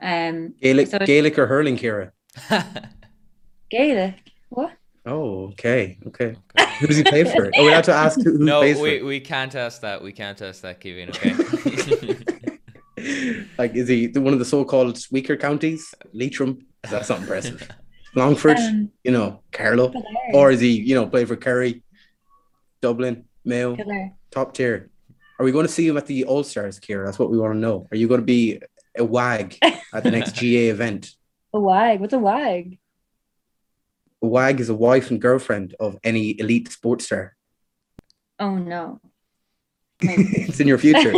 [0.00, 2.12] Um, Gaelic, so Gaelic or hurling, Kira.
[3.70, 4.14] Gaelic.
[4.48, 4.72] What?
[5.04, 6.36] Oh, okay, okay.
[6.58, 6.74] okay.
[6.78, 7.50] Who does he play for?
[7.56, 9.04] Oh, we have to ask who, who no, plays we, for.
[9.06, 10.02] we can't ask that.
[10.02, 11.10] We can't ask that, Kevin.
[11.10, 11.34] Okay.
[13.58, 15.92] like, is he one of the so-called weaker counties?
[16.12, 16.66] Leitrim.
[16.88, 17.68] That's not impressive.
[18.14, 19.92] Longford, um, you know, Carlow,
[20.34, 21.82] or is he, you know, play for Kerry?
[22.82, 24.12] Dublin, Mayo, Killer.
[24.30, 24.90] top tier.
[25.38, 27.06] Are we going to see him at the All Stars, Kira?
[27.06, 27.88] That's what we want to know.
[27.90, 28.60] Are you going to be
[28.96, 31.14] a wag at the next GA event?
[31.54, 32.00] A wag?
[32.00, 32.78] What's a wag?
[34.22, 37.36] A wag is a wife and girlfriend of any elite sports star.
[38.38, 39.00] Oh no.
[40.00, 41.14] it's in your future.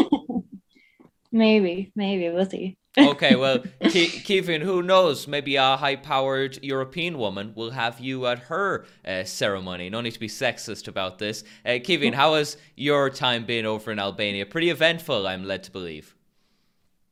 [1.33, 5.27] maybe, maybe we'll see okay, well, Ke- Kevin, who knows?
[5.27, 9.91] Maybe a high-powered European woman will have you at her uh, ceremony.
[9.91, 11.45] No need to be sexist about this.
[11.65, 14.47] Uh, Kevin, how has your time been over in Albania?
[14.47, 16.15] Pretty eventful, I'm led to believe.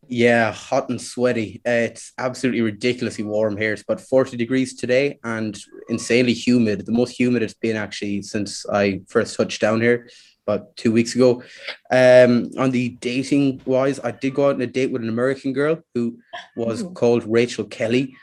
[0.09, 1.61] Yeah, hot and sweaty.
[1.67, 3.73] Uh, it's absolutely ridiculously warm here.
[3.73, 6.85] It's about 40 degrees today and insanely humid.
[6.87, 10.09] The most humid it's been actually since I first touched down here
[10.47, 11.43] about two weeks ago.
[11.91, 15.53] Um, on the dating wise, I did go out on a date with an American
[15.53, 16.19] girl who
[16.57, 16.95] was mm.
[16.95, 18.15] called Rachel Kelly.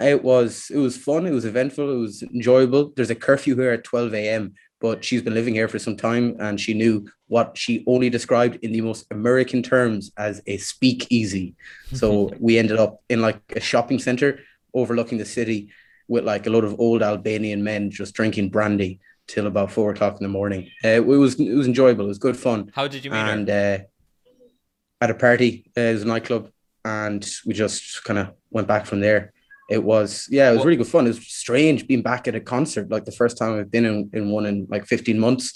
[0.00, 1.26] It was it was fun.
[1.26, 1.90] It was eventful.
[1.90, 2.92] It was enjoyable.
[2.94, 4.54] There's a curfew here at 12 a.m.
[4.80, 8.58] But she's been living here for some time, and she knew what she only described
[8.62, 11.56] in the most American terms as a speakeasy.
[11.94, 14.38] So we ended up in like a shopping center
[14.72, 15.70] overlooking the city
[16.06, 20.16] with like a lot of old Albanian men just drinking brandy till about four o'clock
[20.18, 20.70] in the morning.
[20.84, 22.06] Uh, it was it was enjoyable.
[22.06, 22.70] It was good fun.
[22.74, 23.78] How did you meet and, her?
[23.80, 23.84] Uh,
[25.00, 26.50] at a party, uh, it was a nightclub,
[26.84, 29.32] and we just kind of went back from there.
[29.70, 30.66] It was yeah, it was what?
[30.66, 31.04] really good fun.
[31.04, 34.10] It was strange being back at a concert, like the first time I've been in,
[34.12, 35.52] in one in like 15 months.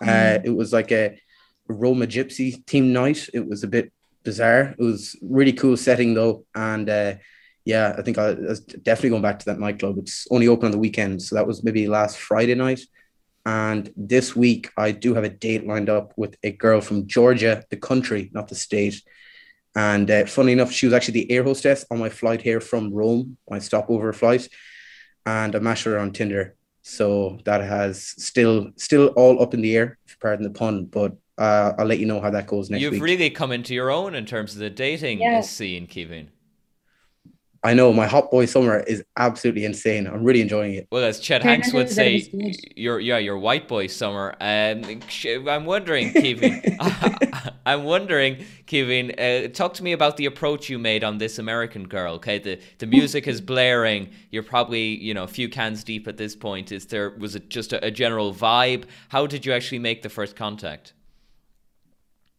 [0.00, 0.44] Uh, mm.
[0.44, 1.20] it was like a
[1.66, 3.28] Roma Gypsy team night.
[3.34, 4.74] It was a bit bizarre.
[4.78, 7.14] It was really cool setting though, and uh,
[7.64, 9.98] yeah, I think I, I was definitely going back to that nightclub.
[9.98, 12.80] It's only open on the weekend, so that was maybe last Friday night.
[13.48, 17.64] And this week, I do have a date lined up with a girl from Georgia,
[17.70, 19.02] the country, not the state.
[19.74, 22.92] And uh, funny enough, she was actually the air hostess on my flight here from
[22.92, 24.46] Rome, my stopover flight.
[25.24, 26.56] And I matched her on Tinder.
[26.82, 30.84] So that has still still all up in the air, if you pardon the pun,
[30.84, 32.82] but uh, I'll let you know how that goes next week.
[32.82, 33.02] You've week.
[33.02, 35.40] really come into your own in terms of the dating yeah.
[35.40, 36.28] scene, Kevin.
[37.68, 40.06] I know my hot boy summer is absolutely insane.
[40.06, 40.88] I'm really enjoying it.
[40.90, 42.26] Well, as Chet Hanks would say,
[42.74, 44.34] your yeah, your white boy summer.
[44.40, 45.02] Um,
[45.46, 46.62] I'm wondering, Kevin.
[47.66, 49.12] I'm wondering, Kevin.
[49.18, 52.14] Uh, talk to me about the approach you made on this American girl.
[52.14, 54.08] Okay, the the music is blaring.
[54.30, 56.72] You're probably you know a few cans deep at this point.
[56.72, 58.84] Is there was it just a, a general vibe?
[59.10, 60.94] How did you actually make the first contact?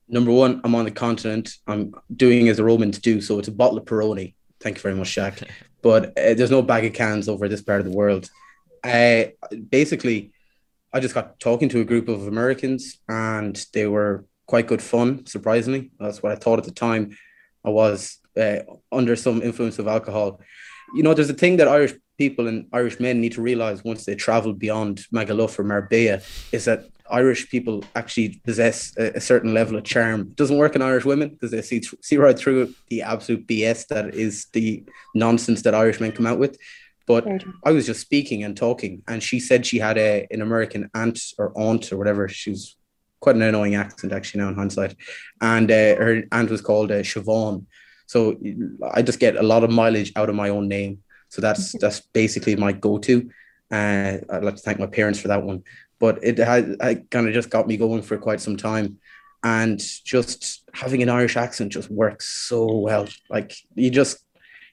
[0.07, 1.57] Number one, I'm on the continent.
[1.67, 4.95] I'm doing as the Romans do, so it's a bottle of Peroni Thank you very
[4.95, 5.41] much, Jack.
[5.81, 8.29] but uh, there's no bag of cans over this part of the world.
[8.83, 9.25] Uh,
[9.69, 10.31] basically,
[10.93, 15.25] I just got talking to a group of Americans, and they were quite good fun.
[15.25, 17.17] Surprisingly, that's what I thought at the time.
[17.63, 18.59] I was uh,
[18.91, 20.41] under some influence of alcohol.
[20.95, 24.05] You know, there's a thing that Irish people and Irish men need to realize once
[24.05, 29.53] they travel beyond Magaluf or Marbella is that Irish people actually possess a, a, certain
[29.53, 30.21] level of charm.
[30.21, 33.87] It doesn't work in Irish women because they see see right through the absolute BS
[33.87, 34.83] that is the
[35.15, 36.57] nonsense that Irish men come out with.
[37.07, 37.25] But
[37.65, 41.19] I was just speaking and talking, and she said she had a an American aunt
[41.37, 42.29] or aunt or whatever.
[42.29, 42.75] She was
[43.19, 44.95] quite an annoying accent actually now in hindsight,
[45.41, 47.65] and uh, her aunt was called uh, Siobhan.
[48.05, 48.37] So
[48.93, 50.99] I just get a lot of mileage out of my own name.
[51.29, 53.29] So that's that's basically my go-to.
[53.71, 55.63] Uh, I'd like to thank my parents for that one.
[55.99, 56.77] But it had
[57.11, 58.97] kind of just got me going for quite some time.
[59.43, 63.07] And just having an Irish accent just works so well.
[63.29, 64.19] Like you just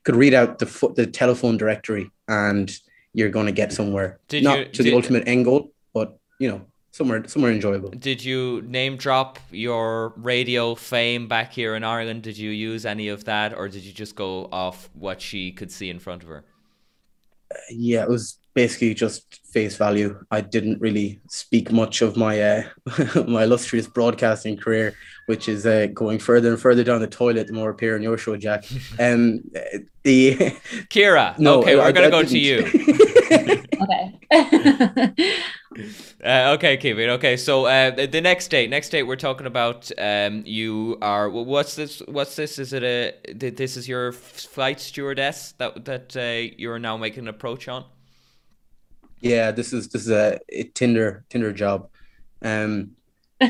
[0.03, 2.73] could read out the foot the telephone directory and
[3.13, 4.19] you're going to get somewhere.
[4.29, 7.91] Did Not you- to did- the ultimate end goal, but you know, somewhere somewhere enjoyable.
[7.91, 12.23] Did you name drop your radio fame back here in Ireland?
[12.25, 15.71] Did you use any of that, or did you just go off what she could
[15.71, 16.45] see in front of her?
[17.53, 20.19] Uh, yeah, it was basically just face value.
[20.31, 22.63] I didn't really speak much of my uh,
[23.29, 24.95] my illustrious broadcasting career,
[25.27, 28.03] which is uh, going further and further down the toilet the more I appear on
[28.03, 28.65] your show, Jack.
[28.99, 29.43] Um,
[30.03, 30.35] the
[30.89, 32.59] Kira, no, okay, I- we're gonna I go to you.
[33.83, 34.15] Okay.
[36.25, 37.11] Uh, okay, Kevin.
[37.11, 39.91] Okay, so uh, the the next date, next date, we're talking about.
[39.99, 41.29] Um, you are.
[41.29, 42.01] What's this?
[42.09, 42.59] What's this?
[42.59, 43.13] Is it a?
[43.35, 47.85] This is your flight stewardess that that uh, you're now making an approach on.
[49.21, 51.89] Yeah, this is this is a, a Tinder Tinder job.
[52.43, 52.93] Um,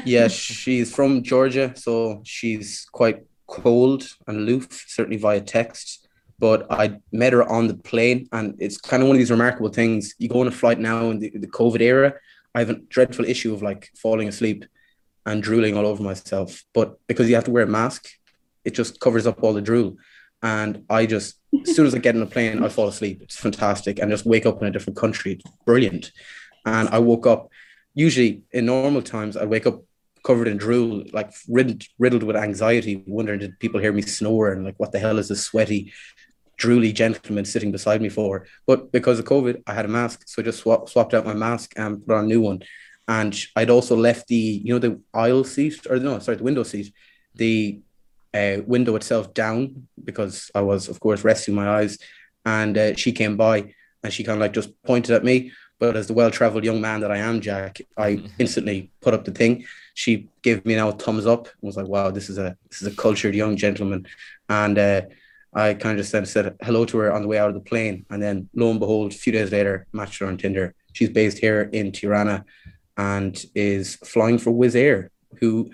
[0.04, 0.28] yeah,
[0.62, 6.08] she's from Georgia, so she's quite cold and aloof, certainly via text.
[6.38, 9.70] But I met her on the plane, and it's kind of one of these remarkable
[9.70, 10.14] things.
[10.18, 12.14] You go on a flight now in the, the COVID era.
[12.54, 14.64] I have a dreadful issue of like falling asleep
[15.24, 16.62] and drooling all over myself.
[16.72, 18.08] But because you have to wear a mask,
[18.64, 19.96] it just covers up all the drool.
[20.42, 23.22] And I just, as soon as I get in a plane, I fall asleep.
[23.22, 23.98] It's fantastic.
[23.98, 25.32] And just wake up in a different country.
[25.32, 26.12] It's brilliant.
[26.64, 27.48] And I woke up,
[27.94, 29.82] usually in normal times, I wake up
[30.24, 34.64] covered in drool, like riddled, riddled with anxiety, wondering did people hear me snore and
[34.64, 35.92] like, what the hell is this sweaty,
[36.58, 38.46] drooly gentleman sitting beside me for?
[38.66, 40.24] But because of COVID, I had a mask.
[40.26, 42.62] So I just swap, swapped out my mask and put on a new one.
[43.06, 46.64] And I'd also left the, you know, the aisle seat, or no, sorry, the window
[46.64, 46.92] seat,
[47.36, 47.80] the
[48.34, 51.98] uh, window itself down because I was, of course, resting my eyes.
[52.44, 55.52] And uh, she came by and she kind of like just pointed at me.
[55.78, 59.24] But as the well traveled young man that I am, Jack, I instantly put up
[59.24, 59.64] the thing.
[59.94, 62.80] She gave me now a thumbs up and was like, wow, this is a this
[62.80, 64.06] is a cultured young gentleman.
[64.48, 65.02] And uh,
[65.52, 67.60] I kind of just then said hello to her on the way out of the
[67.60, 68.06] plane.
[68.08, 70.74] And then lo and behold, a few days later, matched her on Tinder.
[70.92, 72.44] She's based here in Tirana
[72.96, 75.10] and is flying for Wizz Air,
[75.40, 75.70] who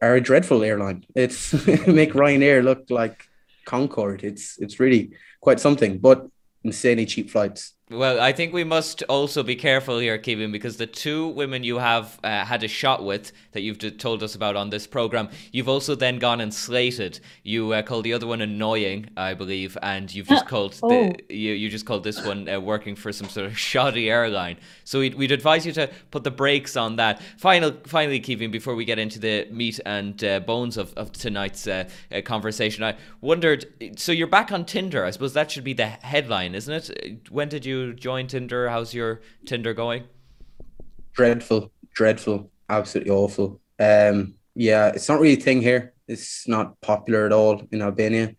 [0.00, 1.04] are a dreadful airline.
[1.14, 1.52] It's
[1.86, 3.26] make Ryanair look like
[3.64, 4.24] Concorde.
[4.24, 6.26] It's it's really quite something, but
[6.64, 7.74] insanely cheap flights.
[7.92, 11.78] Well, I think we must also be careful here, Kevin, because the two women you
[11.78, 15.28] have uh, had a shot with that you've d- told us about on this program,
[15.50, 17.18] you've also then gone and slated.
[17.42, 20.88] You uh, called the other one annoying, I believe, and you've just called Oh.
[20.88, 24.58] the you, you just called this one uh, working for some sort of shoddy airline.
[24.84, 27.20] So we'd, we'd advise you to put the brakes on that.
[27.38, 31.66] Final, finally, Kevin, before we get into the meat and uh, bones of, of tonight's
[31.66, 33.66] uh, uh, conversation, I wondered.
[33.98, 35.04] So you're back on Tinder.
[35.04, 37.28] I suppose that should be the headline, isn't it?
[37.32, 38.68] When did you join Tinder?
[38.68, 40.04] How's your Tinder going?
[41.12, 43.60] Dreadful, dreadful, absolutely awful.
[43.78, 45.94] Um, yeah, it's not really a thing here.
[46.08, 48.34] It's not popular at all in Albania.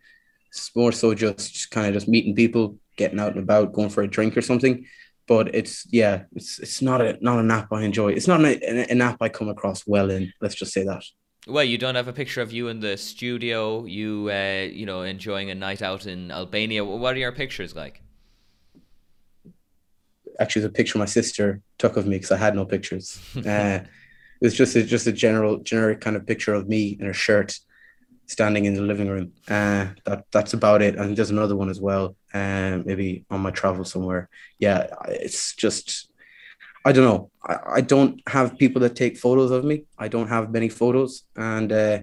[0.48, 4.02] It's more so just kind of just meeting people, getting out and about, going for
[4.02, 4.86] a drink or something.
[5.26, 8.12] But it's yeah, it's it's not a not an app I enjoy.
[8.12, 10.32] It's not an, an, an app I come across well in.
[10.40, 11.02] Let's just say that.
[11.46, 13.84] Well, you don't have a picture of you in the studio.
[13.84, 16.84] You, uh, you know, enjoying a night out in Albania.
[16.84, 18.01] What are your pictures like?
[20.42, 23.06] Actually the picture my sister took of me because I had no pictures.
[23.52, 23.80] Uh,
[24.40, 27.12] it was just a, just a general generic kind of picture of me in a
[27.12, 27.50] shirt
[28.26, 29.32] standing in the living room.
[29.48, 30.96] Uh, that that's about it.
[30.96, 32.16] And there's another one as well.
[32.34, 34.28] Um, maybe on my travel somewhere.
[34.58, 36.10] Yeah, it's just
[36.84, 37.30] I don't know.
[37.46, 39.84] I, I don't have people that take photos of me.
[39.96, 41.98] I don't have many photos, and uh,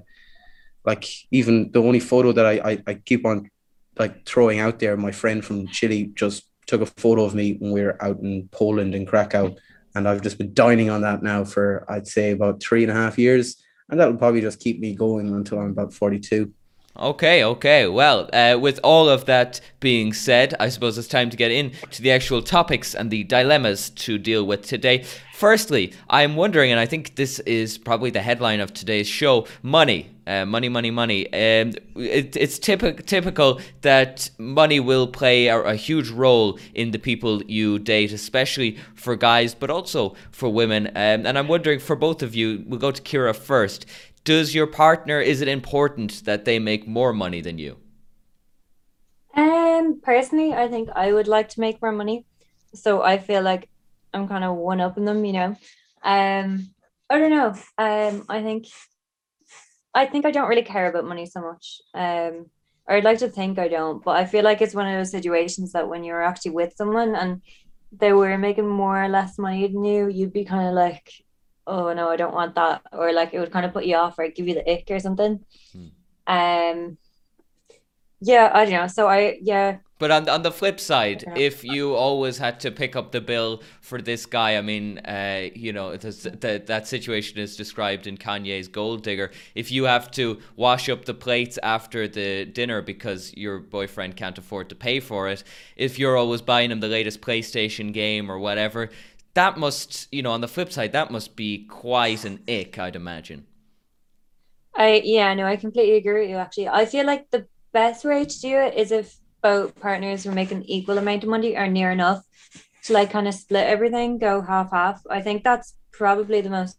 [0.85, 3.49] like even the only photo that I, I I keep on
[3.97, 7.71] like throwing out there, my friend from Chile just took a photo of me when
[7.71, 9.55] we were out in Poland in Krakow,
[9.95, 12.95] and I've just been dining on that now for I'd say about three and a
[12.95, 16.53] half years, and that'll probably just keep me going until I'm about forty-two.
[16.97, 17.87] Okay, okay.
[17.87, 22.01] Well, uh, with all of that being said, I suppose it's time to get into
[22.01, 25.05] the actual topics and the dilemmas to deal with today.
[25.33, 30.09] Firstly, I'm wondering, and I think this is probably the headline of today's show money.
[30.27, 31.25] Uh, money, money, money.
[31.33, 36.99] Um, it, it's typical, typical that money will play a, a huge role in the
[36.99, 40.87] people you date, especially for guys, but also for women.
[40.87, 43.87] Um, and I'm wondering, for both of you, we'll go to Kira first
[44.23, 47.77] does your partner is it important that they make more money than you
[49.35, 52.25] Um, personally, I think I would like to make more money.
[52.73, 53.69] So I feel like
[54.13, 55.55] I'm kind of one upping them, you know.
[56.03, 56.69] Um,
[57.09, 57.55] I don't know.
[57.77, 58.67] Um, I think
[59.93, 61.81] I think I don't really care about money so much.
[61.93, 62.47] Um,
[62.87, 65.11] or I'd like to think I don't, but I feel like it's one of those
[65.11, 67.41] situations that when you're actually with someone and
[67.91, 71.11] they were making more or less money than you, you'd be kind of like,
[71.69, 74.17] oh no, I don't want that, or like it would kind of put you off
[74.17, 75.45] or give you the ick or something.
[75.71, 75.87] Hmm.
[76.27, 76.97] Um,
[78.21, 78.87] yeah, I don't know.
[78.87, 82.95] So I yeah, but on on the flip side, if you always had to pick
[82.95, 87.57] up the bill for this guy, I mean, uh, you know, the, that situation is
[87.57, 89.31] described in Kanye's Gold Digger.
[89.55, 94.37] If you have to wash up the plates after the dinner because your boyfriend can't
[94.37, 95.43] afford to pay for it,
[95.75, 98.89] if you're always buying him the latest PlayStation game or whatever,
[99.33, 102.95] that must, you know, on the flip side, that must be quite an ick, I'd
[102.95, 103.45] imagine.
[104.75, 106.37] I yeah, no, I completely agree with you.
[106.37, 110.31] Actually, I feel like the best way to do it is if both partners were
[110.31, 112.23] making equal amount of money or near enough
[112.83, 115.01] to like kind of split everything, go half half.
[115.09, 116.77] I think that's probably the most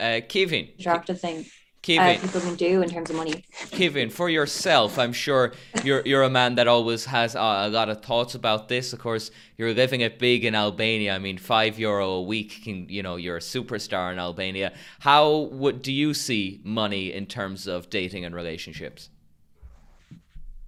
[0.00, 0.68] uh, Kevin.
[0.78, 1.46] attractive thing.
[1.82, 3.44] Kevin, uh, people can do in terms of money.
[3.72, 5.52] Kevin, for yourself, I'm sure
[5.82, 8.92] you're you're a man that always has a, a, lot of thoughts about this.
[8.92, 11.12] Of course, you're living it big in Albania.
[11.12, 14.72] I mean, five euro a week can you know you're a superstar in Albania.
[15.00, 19.10] How would do you see money in terms of dating and relationships?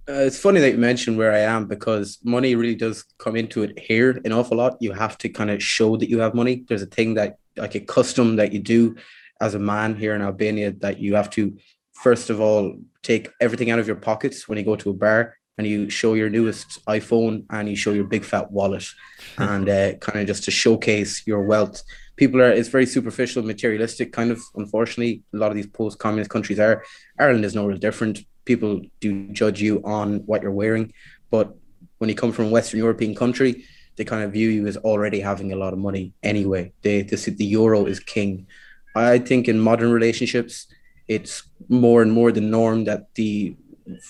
[0.07, 3.63] Uh, it's funny that you mentioned where I am because money really does come into
[3.63, 4.75] it here an awful lot.
[4.81, 6.65] You have to kind of show that you have money.
[6.67, 8.97] There's a thing that like a custom that you do
[9.45, 11.57] as a man here in Albania that you have to
[11.93, 15.37] first of all take everything out of your pockets when you go to a bar
[15.57, 18.85] and you show your newest iPhone and you show your big fat wallet
[19.37, 21.81] and uh, kind of just to showcase your wealth.
[22.17, 24.41] People are it's very superficial, materialistic kind of.
[24.55, 26.83] Unfortunately, a lot of these post-communist countries are.
[27.19, 30.93] Ireland is no real different people do judge you on what you're wearing.
[31.29, 31.55] But
[31.97, 33.65] when you come from a Western European country,
[33.95, 36.71] they kind of view you as already having a lot of money anyway.
[36.81, 38.47] They, they the euro is king.
[38.95, 40.67] I think in modern relationships,
[41.07, 43.55] it's more and more the norm that the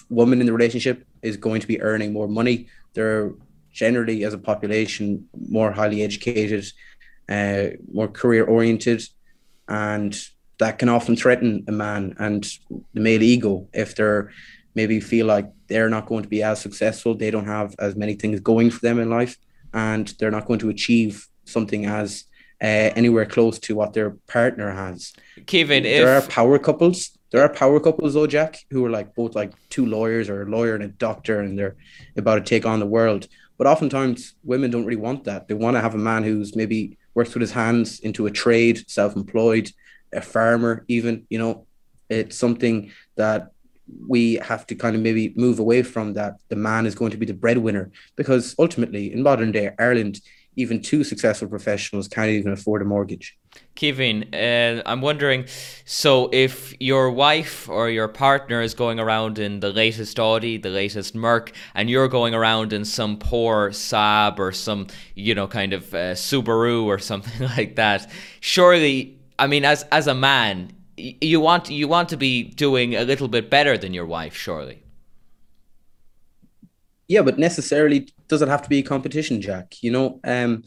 [0.10, 2.68] woman in the relationship is going to be earning more money.
[2.94, 3.34] They're
[3.72, 6.66] generally, as a population, more highly educated,
[7.28, 9.04] uh, more career oriented,
[9.68, 10.18] and
[10.60, 12.48] that can often threaten a man and
[12.94, 14.32] the male ego if they're
[14.74, 18.14] maybe feel like they're not going to be as successful they don't have as many
[18.14, 19.38] things going for them in life
[19.74, 22.26] and they're not going to achieve something as
[22.62, 25.14] uh, anywhere close to what their partner has.
[25.46, 26.28] Kevin there if...
[26.28, 29.86] are power couples there are power couples though jack who are like both like two
[29.86, 31.76] lawyers or a lawyer and a doctor and they're
[32.16, 33.28] about to take on the world.
[33.58, 35.48] But oftentimes women don't really want that.
[35.48, 38.90] They want to have a man who's maybe works with his hands into a trade
[38.90, 39.72] self-employed
[40.14, 41.66] a farmer, even, you know,
[42.10, 43.52] it's something that
[44.08, 47.18] we have to kind of maybe move away from that the man is going to
[47.18, 50.22] be the breadwinner because ultimately in modern day Ireland
[50.56, 53.38] even two successful professionals can't even afford a mortgage.
[53.76, 55.46] Kevin, uh, I'm wondering
[55.86, 60.70] so if your wife or your partner is going around in the latest Audi, the
[60.70, 65.74] latest Merc, and you're going around in some poor Saab or some, you know, kind
[65.74, 71.40] of uh, Subaru or something like that, surely I mean, as as a man, you
[71.40, 74.82] want you want to be doing a little bit better than your wife, surely.
[77.08, 79.82] Yeah, but necessarily does it have to be a competition, Jack?
[79.82, 80.64] You know, um,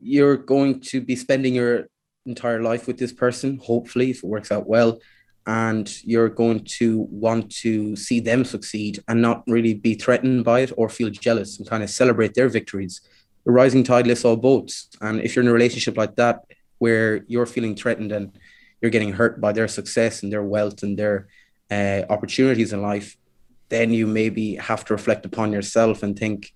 [0.00, 1.88] you're going to be spending your
[2.26, 4.98] entire life with this person, hopefully, if it works out well,
[5.46, 10.60] and you're going to want to see them succeed and not really be threatened by
[10.60, 13.02] it or feel jealous and kind of celebrate their victories.
[13.44, 16.44] The rising tide lifts all boats, and if you're in a relationship like that,
[16.78, 18.36] where you're feeling threatened and
[18.80, 21.28] you're getting hurt by their success and their wealth and their
[21.70, 23.16] uh, opportunities in life,
[23.68, 26.52] then you maybe have to reflect upon yourself and think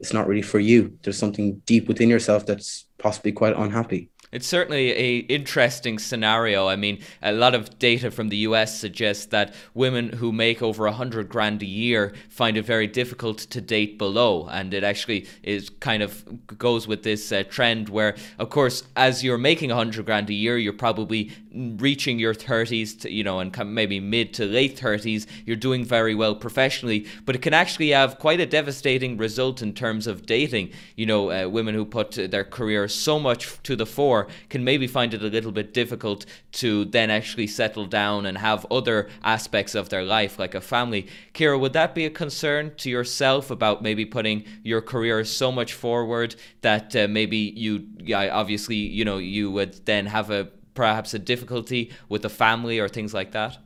[0.00, 0.98] it's not really for you.
[1.02, 4.10] There's something deep within yourself that's possibly quite unhappy.
[4.34, 6.66] It's certainly a interesting scenario.
[6.66, 10.86] I mean, a lot of data from the US suggests that women who make over
[10.86, 15.28] a hundred grand a year find it very difficult to date below, and it actually
[15.44, 16.24] is kind of
[16.58, 20.34] goes with this uh, trend where, of course, as you're making a hundred grand a
[20.34, 25.26] year, you're probably reaching your 30s, to, you know, and maybe mid to late 30s.
[25.46, 29.72] You're doing very well professionally, but it can actually have quite a devastating result in
[29.72, 30.70] terms of dating.
[30.96, 34.86] You know, uh, women who put their career so much to the fore can maybe
[34.86, 39.74] find it a little bit difficult to then actually settle down and have other aspects
[39.74, 41.06] of their life, like a family.
[41.32, 45.72] Kira, would that be a concern to yourself about maybe putting your career so much
[45.72, 51.14] forward that uh, maybe you, yeah, obviously, you know, you would then have a perhaps
[51.14, 53.58] a difficulty with the family or things like that?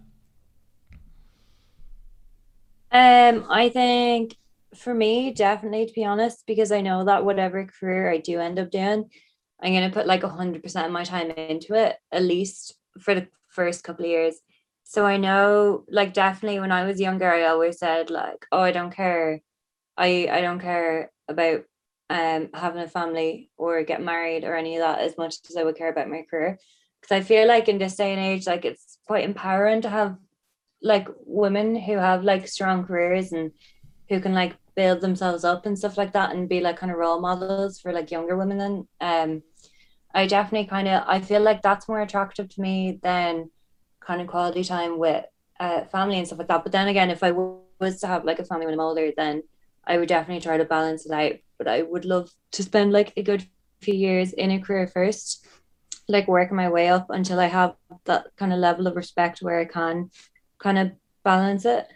[2.90, 4.36] Um, I think
[4.76, 8.58] for me, definitely to be honest, because I know that whatever career I do end
[8.58, 9.10] up doing,
[9.62, 13.28] I'm gonna put like hundred percent of my time into it, at least for the
[13.48, 14.36] first couple of years.
[14.84, 18.72] So I know like definitely when I was younger, I always said like, oh I
[18.72, 19.40] don't care.
[19.96, 21.64] I I don't care about
[22.10, 25.64] um having a family or get married or any of that as much as I
[25.64, 26.58] would care about my career.
[27.08, 30.16] Because I feel like in this day and age, like it's quite empowering to have
[30.82, 33.52] like women who have like strong careers and
[34.08, 36.98] who can like build themselves up and stuff like that and be like kind of
[36.98, 39.42] role models for like younger women then um
[40.14, 43.50] I definitely kind of I feel like that's more attractive to me than
[44.00, 45.24] kind of quality time with
[45.60, 46.62] uh, family and stuff like that.
[46.62, 49.42] But then again, if I was to have like a family when I'm older, then
[49.86, 51.38] I would definitely try to balance it out.
[51.58, 53.46] But I would love to spend like a good
[53.80, 55.46] few years in a career first,
[56.08, 59.60] like working my way up until I have that kind of level of respect where
[59.60, 60.10] I can
[60.58, 60.92] kind of
[61.22, 61.86] balance it.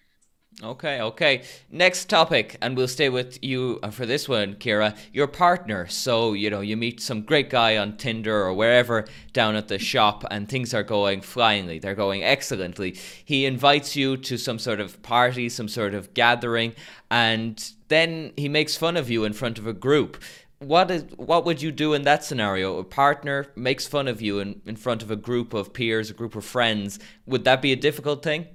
[0.62, 1.42] Okay, okay.
[1.70, 4.94] Next topic, and we'll stay with you uh, for this one, Kira.
[5.12, 5.86] Your partner.
[5.88, 9.78] So, you know, you meet some great guy on Tinder or wherever down at the
[9.78, 11.78] shop, and things are going flyingly.
[11.78, 12.98] They're going excellently.
[13.24, 16.74] He invites you to some sort of party, some sort of gathering,
[17.10, 20.22] and then he makes fun of you in front of a group.
[20.62, 22.78] What is what would you do in that scenario?
[22.78, 26.14] A partner makes fun of you in, in front of a group of peers, a
[26.14, 26.98] group of friends.
[27.26, 28.46] Would that be a difficult thing?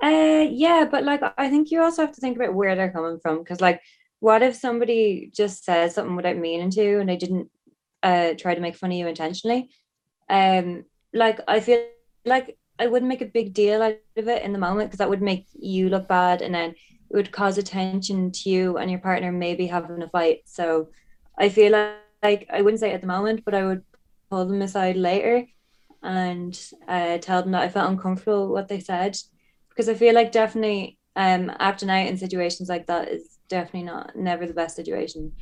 [0.00, 3.18] Uh, yeah, but like I think you also have to think about where they're coming
[3.20, 3.80] from because like
[4.20, 7.50] what if somebody just says something without meaning to and they didn't
[8.02, 9.70] uh try to make fun of you intentionally?
[10.30, 11.84] Um, like I feel
[12.24, 15.10] like I wouldn't make a big deal out of it in the moment because that
[15.10, 16.74] would make you look bad and then
[17.10, 20.40] it would cause attention to you and your partner maybe having a fight.
[20.46, 20.88] So
[21.38, 23.82] I feel like, like I wouldn't say at the moment, but I would
[24.30, 25.46] pull them aside later
[26.02, 29.16] and uh, tell them that I felt uncomfortable what they said
[29.68, 34.14] because I feel like definitely um acting out in situations like that is definitely not
[34.14, 35.32] never the best situation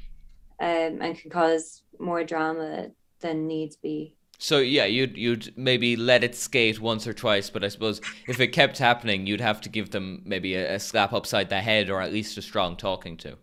[0.61, 2.89] um and can cause more drama
[3.21, 4.16] than needs be.
[4.39, 8.41] So yeah, you'd you'd maybe let it skate once or twice, but I suppose if
[8.41, 11.91] it kept happening, you'd have to give them maybe a, a slap upside the head
[11.91, 13.37] or at least a strong talking to.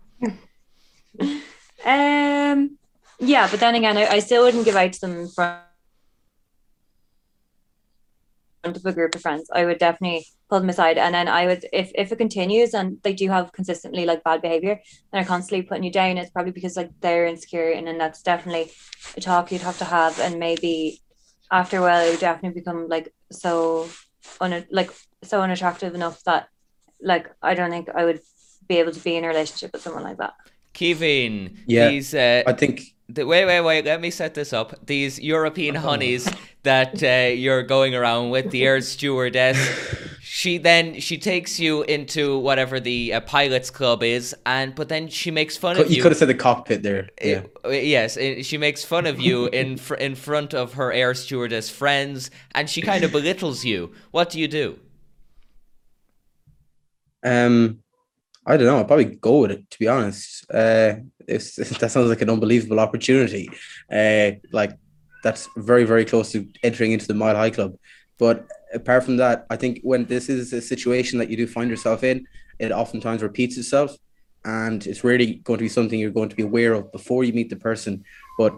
[1.86, 2.78] um
[3.20, 5.28] yeah, but then again, I, I still wouldn't give out to them
[8.64, 10.98] of a group of friends, I would definitely pull them aside.
[10.98, 14.42] And then I would, if if it continues and they do have consistently like bad
[14.42, 17.98] behavior and are constantly putting you down, it's probably because like they're insecure, and then
[17.98, 18.72] that's definitely
[19.18, 20.20] a talk you'd have to have.
[20.20, 21.02] And maybe
[21.52, 23.90] after a while, it would definitely become like so
[24.40, 24.92] un like
[25.24, 26.48] so unattractive enough that
[27.02, 28.22] like I don't think I would
[28.68, 30.34] be able to be in a relationship with someone like that.
[30.74, 33.86] Kevin, Yeah, these uh, I think the, wait, wait, wait.
[33.86, 34.86] Let me set this up.
[34.86, 36.28] These European honeys
[36.64, 39.58] that uh, you're going around with, the air stewardess.
[40.26, 45.10] She then she takes you into whatever the uh, pilots club is, and but then
[45.10, 46.02] she makes fun of you you.
[46.02, 47.10] could have said the cockpit there.
[47.22, 47.44] Yeah.
[47.64, 51.14] Uh, yes, uh, she makes fun of you in fr- in front of her air
[51.14, 53.92] stewardess friends, and she kind of belittles you.
[54.12, 54.80] What do you do?
[57.24, 57.83] Um,
[58.46, 58.78] I don't know.
[58.78, 59.70] I'll probably go with it.
[59.72, 60.96] To be honest, uh,
[61.28, 63.50] that sounds like an unbelievable opportunity.
[63.92, 64.72] Uh, like
[65.24, 67.78] that's very very close to entering into the Mile High Club.
[68.20, 71.70] But apart from that, I think when this is a situation that you do find
[71.70, 72.26] yourself in,
[72.60, 73.96] it oftentimes repeats itself,
[74.46, 77.34] and it's really going to be something you're going to be aware of before you
[77.34, 78.04] meet the person.
[78.38, 78.54] But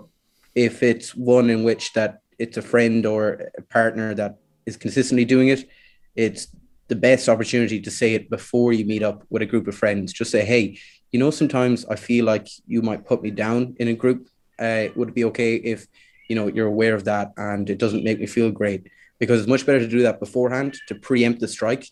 [0.56, 5.26] if it's one in which that it's a friend or a partner that is consistently
[5.26, 5.70] doing it,
[6.16, 6.48] it's
[6.88, 10.14] the best opportunity to say it before you meet up with a group of friends.
[10.14, 10.78] Just say, hey,
[11.12, 14.28] you know, sometimes I feel like you might put me down in a group.
[14.60, 15.88] Uh, would it be okay if,
[16.30, 18.88] you know, you're aware of that and it doesn't make me feel great?
[19.20, 21.88] Because it's much better to do that beforehand to preempt the strike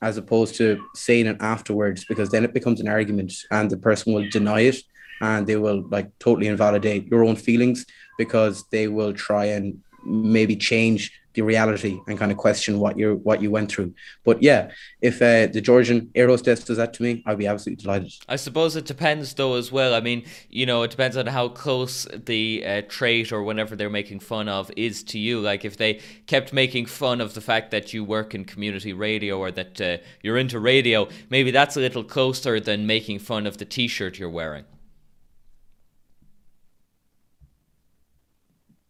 [0.00, 4.12] as opposed to saying it afterwards, because then it becomes an argument and the person
[4.12, 4.76] will deny it
[5.20, 7.84] and they will like totally invalidate your own feelings
[8.16, 13.20] because they will try and maybe change the reality and kind of question what you
[13.22, 13.94] what you went through.
[14.24, 17.82] But yeah, if uh, the Georgian air hostess does that to me, I'd be absolutely
[17.84, 18.12] delighted.
[18.28, 19.94] I suppose it depends though as well.
[19.94, 23.88] I mean, you know, it depends on how close the uh, trait or whenever they're
[23.88, 25.40] making fun of is to you.
[25.40, 29.38] Like if they kept making fun of the fact that you work in community radio
[29.38, 33.58] or that uh, you're into radio, maybe that's a little closer than making fun of
[33.58, 34.64] the T-shirt you're wearing.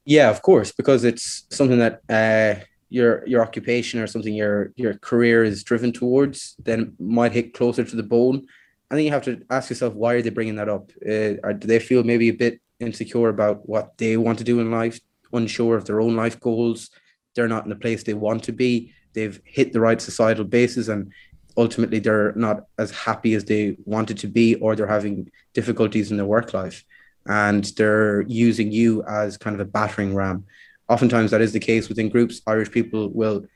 [0.08, 4.94] Yeah, of course, because it's something that uh, your your occupation or something your your
[4.94, 8.46] career is driven towards, then might hit closer to the bone.
[8.90, 10.90] I think you have to ask yourself why are they bringing that up?
[11.06, 14.70] Uh, do they feel maybe a bit insecure about what they want to do in
[14.70, 14.98] life,
[15.34, 16.88] unsure of their own life goals?
[17.34, 18.94] They're not in the place they want to be.
[19.12, 21.12] They've hit the right societal bases, and
[21.54, 26.16] ultimately they're not as happy as they wanted to be, or they're having difficulties in
[26.16, 26.82] their work life
[27.28, 30.44] and they're using you as kind of a battering ram.
[30.88, 32.40] Oftentimes, that is the case within groups.
[32.46, 33.46] Irish people will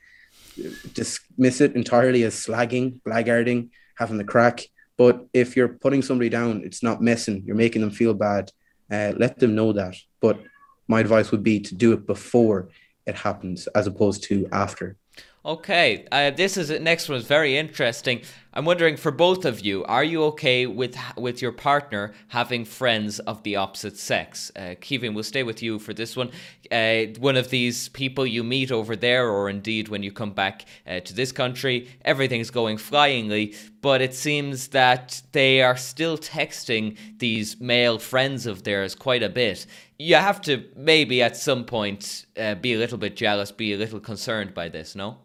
[0.93, 4.61] dismiss it entirely as slagging, blackguarding, having the crack.
[4.97, 7.43] But if you're putting somebody down, it's not messing.
[7.45, 8.51] You're making them feel bad.
[8.91, 9.95] Uh, let them know that.
[10.21, 10.39] But
[10.87, 12.69] my advice would be to do it before
[13.07, 14.97] it happens, as opposed to after.
[15.45, 18.21] Okay, uh, this is next one is very interesting.
[18.53, 23.19] I'm wondering for both of you, are you okay with with your partner having friends
[23.19, 24.53] of the opposite sex?
[24.55, 26.31] Uh, Kevin, we'll stay with you for this one.
[26.71, 30.63] Uh, one of these people you meet over there, or indeed when you come back
[30.87, 36.97] uh, to this country, everything's going flyingly, but it seems that they are still texting
[37.17, 39.65] these male friends of theirs quite a bit.
[39.99, 43.77] You have to maybe at some point uh, be a little bit jealous, be a
[43.77, 45.17] little concerned by this, no?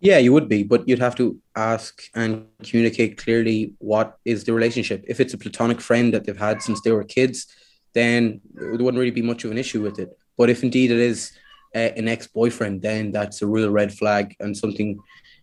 [0.00, 4.54] Yeah, you would be, but you'd have to ask and communicate clearly what is the
[4.54, 5.04] relationship.
[5.06, 7.46] If it's a platonic friend that they've had since they were kids,
[7.92, 10.16] then there wouldn't really be much of an issue with it.
[10.38, 11.32] But if indeed it is
[11.74, 14.98] uh, an ex boyfriend, then that's a real red flag and something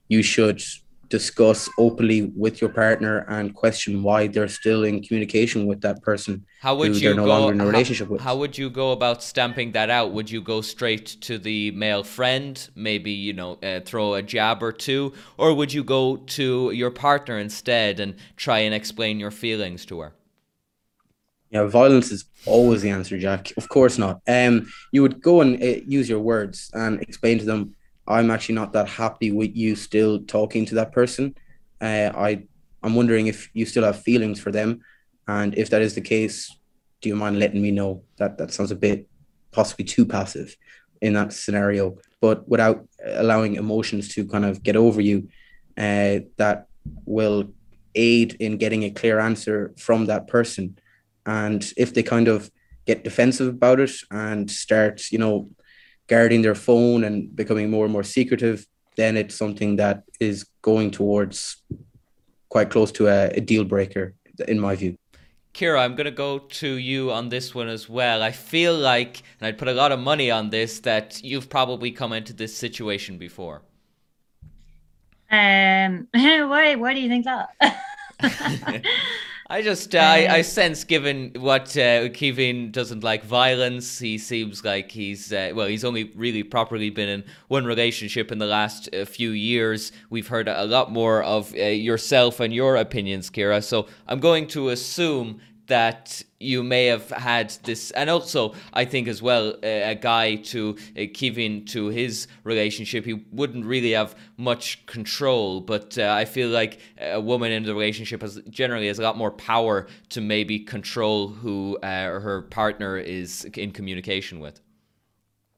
[0.08, 0.62] you should
[1.10, 6.45] discuss openly with your partner and question why they're still in communication with that person
[6.60, 8.22] how would you no go, longer in a relationship how, with.
[8.22, 10.12] How would you go about stamping that out?
[10.12, 14.64] Would you go straight to the male friend, maybe you know uh, throw a jab
[14.64, 19.32] or two, or would you go to your partner instead and try and explain your
[19.32, 20.14] feelings to her?
[21.49, 23.53] Yeah, violence is always the answer, Jack.
[23.55, 24.22] Of course not.
[24.28, 27.76] Um, you would go and uh, use your words and explain to them
[28.08, 31.36] I'm actually not that happy with you still talking to that person.
[31.82, 32.43] Uh, I
[32.84, 34.82] I'm wondering if you still have feelings for them,
[35.28, 36.55] and if that is the case,
[37.01, 38.03] do you mind letting me know?
[38.18, 39.08] That that sounds a bit
[39.51, 40.55] possibly too passive
[41.01, 45.30] in that scenario, but without allowing emotions to kind of get over you,
[45.78, 46.68] uh, that
[47.05, 47.49] will
[47.93, 50.78] aid in getting a clear answer from that person.
[51.26, 52.49] And if they kind of
[52.86, 55.49] get defensive about it and start, you know,
[56.08, 60.91] guarding their phone and becoming more and more secretive, then it's something that is going
[60.91, 61.58] towards
[62.49, 64.14] quite close to a, a deal breaker,
[64.47, 64.97] in my view.
[65.53, 68.22] Kira, I'm going to go to you on this one as well.
[68.22, 71.91] I feel like, and I'd put a lot of money on this, that you've probably
[71.91, 73.64] come into this situation before.
[75.32, 76.76] Um, why?
[76.76, 77.49] Why do you think that?
[79.50, 84.66] I just uh, I, I sense given what uh, Kevin doesn't like violence, he seems
[84.66, 88.89] like he's uh, well he's only really properly been in one relationship in the last
[88.93, 89.93] uh, few years.
[90.10, 93.64] We've heard a lot more of uh, yourself and your opinions, Kira.
[93.64, 99.07] So I'm going to assume that you may have had this, and also I think
[99.07, 104.15] as well a, a guy to uh, Kevin to his relationship, he wouldn't really have
[104.38, 105.61] much control.
[105.61, 109.18] But uh, I feel like a woman in the relationship has generally has a lot
[109.18, 114.61] more power to maybe control who uh, her partner is in communication with.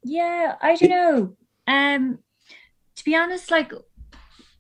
[0.03, 1.36] Yeah, I don't know.
[1.68, 2.20] Um,
[2.95, 3.72] to be honest, like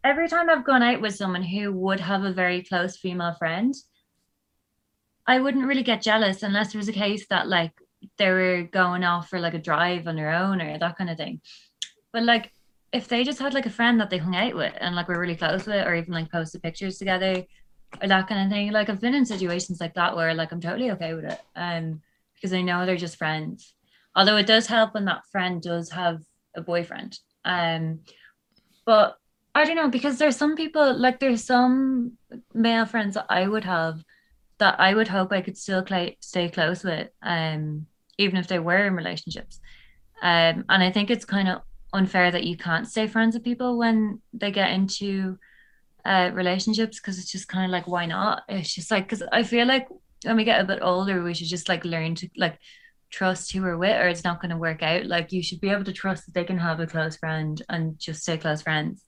[0.03, 3.73] every time I've gone out with someone who would have a very close female friend,
[5.29, 7.71] I wouldn't really get jealous unless there was a case that like
[8.17, 11.17] they were going off for like a drive on their own or that kind of
[11.17, 11.39] thing.
[12.11, 12.51] But like
[12.91, 15.19] if they just had like a friend that they hung out with and like were
[15.19, 17.45] really close with or even like posted pictures together
[18.01, 18.71] or that kind of thing.
[18.71, 21.39] Like I've been in situations like that where like I'm totally okay with it.
[21.55, 22.01] Um
[22.33, 23.75] because I know they're just friends.
[24.15, 26.23] Although it does help when that friend does have
[26.55, 27.19] a boyfriend.
[27.45, 27.99] Um
[28.83, 29.19] but
[29.53, 32.17] I don't know because there's some people like there's some
[32.51, 34.03] male friends that I would have
[34.59, 37.87] that I would hope I could still cl- stay close with, um,
[38.17, 39.59] even if they were in relationships.
[40.21, 41.61] Um, and I think it's kind of
[41.93, 45.37] unfair that you can't stay friends with people when they get into
[46.05, 48.43] uh, relationships because it's just kind of like, why not?
[48.47, 49.87] It's just like, because I feel like
[50.23, 52.59] when we get a bit older, we should just like learn to like
[53.09, 55.05] trust who we're with, or it's not going to work out.
[55.05, 57.97] Like, you should be able to trust that they can have a close friend and
[57.97, 59.03] just stay close friends.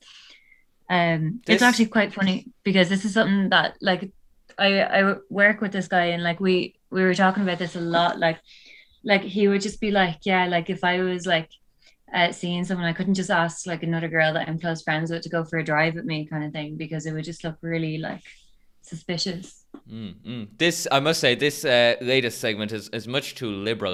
[0.89, 1.56] Um, this...
[1.56, 4.12] it's actually quite funny because this is something that like
[4.58, 7.82] I I work with this guy and like we we were talking about this a
[7.82, 8.20] lot.
[8.20, 8.39] Like
[9.04, 11.49] like he would just be like, yeah, like if I was like
[12.14, 15.24] uh, seeing someone, I couldn't just ask like another girl that I'm close friends with
[15.24, 17.58] to go for a drive with me, kind of thing, because it would just look
[17.62, 18.22] really like
[18.82, 19.66] suspicious.
[19.89, 23.93] Mm, This, I must say, this uh, latest segment is, is much too liberal.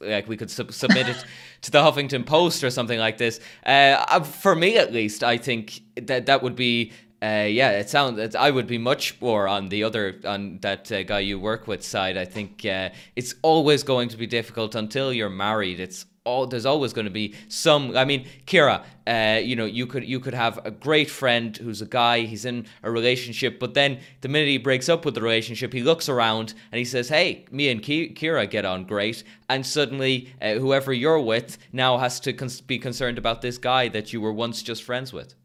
[0.00, 1.24] like we could sub- submit it
[1.62, 3.40] to the Huffington Post or something like this.
[3.64, 6.92] Uh, for me, at least, I think that that would be
[7.22, 8.34] uh, yeah, it sounds.
[8.34, 11.84] I would be much more on the other on that uh, guy you work with
[11.84, 12.16] side.
[12.16, 15.78] I think uh, it's always going to be difficult until you're married.
[15.78, 17.96] It's all there's always going to be some.
[17.96, 21.80] I mean, Kira, uh, you know, you could you could have a great friend who's
[21.80, 22.22] a guy.
[22.22, 25.84] He's in a relationship, but then the minute he breaks up with the relationship, he
[25.84, 30.54] looks around and he says, "Hey, me and Kira get on great," and suddenly uh,
[30.54, 34.32] whoever you're with now has to cons- be concerned about this guy that you were
[34.32, 35.36] once just friends with.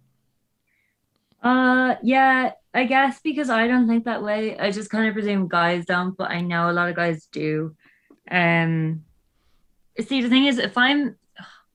[1.41, 4.57] Uh, yeah, I guess because I don't think that way.
[4.57, 7.75] I just kind of presume guys don't, but I know a lot of guys do.
[8.29, 9.03] Um,
[9.99, 11.15] see, the thing is, if I'm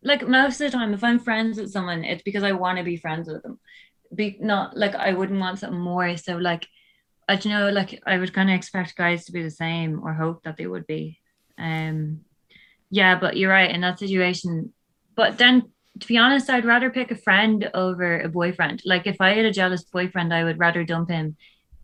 [0.02, 2.84] like most of the time, if I'm friends with someone, it's because I want to
[2.84, 3.58] be friends with them.
[4.14, 6.16] Be not like I wouldn't want something more.
[6.16, 6.66] So like,
[7.28, 10.12] I don't know, like I would kind of expect guys to be the same or
[10.12, 11.18] hope that they would be.
[11.56, 12.20] Um,
[12.90, 14.72] yeah, but you're right in that situation.
[15.14, 18.82] But then to be honest, I'd rather pick a friend over a boyfriend.
[18.84, 21.36] Like if I had a jealous boyfriend, I would rather dump him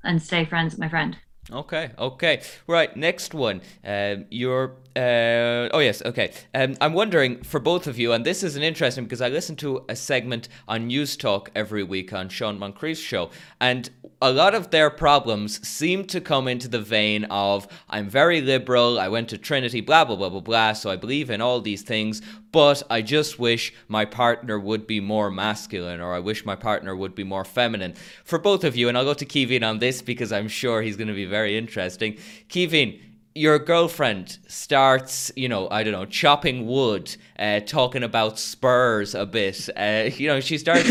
[0.02, 1.16] and stay friends with my friend.
[1.50, 2.42] Okay, okay.
[2.66, 3.62] Right, next one.
[3.82, 6.32] Um, you're uh, oh yes, okay.
[6.54, 9.54] Um, I'm wondering for both of you, and this is an interesting because I listen
[9.56, 13.30] to a segment on Newstalk every week on Sean Moncrieff's show,
[13.60, 13.88] and
[14.20, 18.98] a lot of their problems seem to come into the vein of I'm very liberal,
[18.98, 21.82] I went to Trinity, blah blah blah blah blah, so I believe in all these
[21.82, 22.20] things,
[22.50, 26.96] but I just wish my partner would be more masculine, or I wish my partner
[26.96, 27.94] would be more feminine.
[28.24, 30.96] For both of you, and I'll go to Kevin on this because I'm sure he's
[30.96, 32.18] going to be very interesting.
[32.48, 32.98] Kevin,
[33.38, 39.26] your girlfriend starts, you know, I don't know, chopping wood, uh, talking about spurs a
[39.26, 39.68] bit.
[39.76, 40.90] Uh, you know, she starts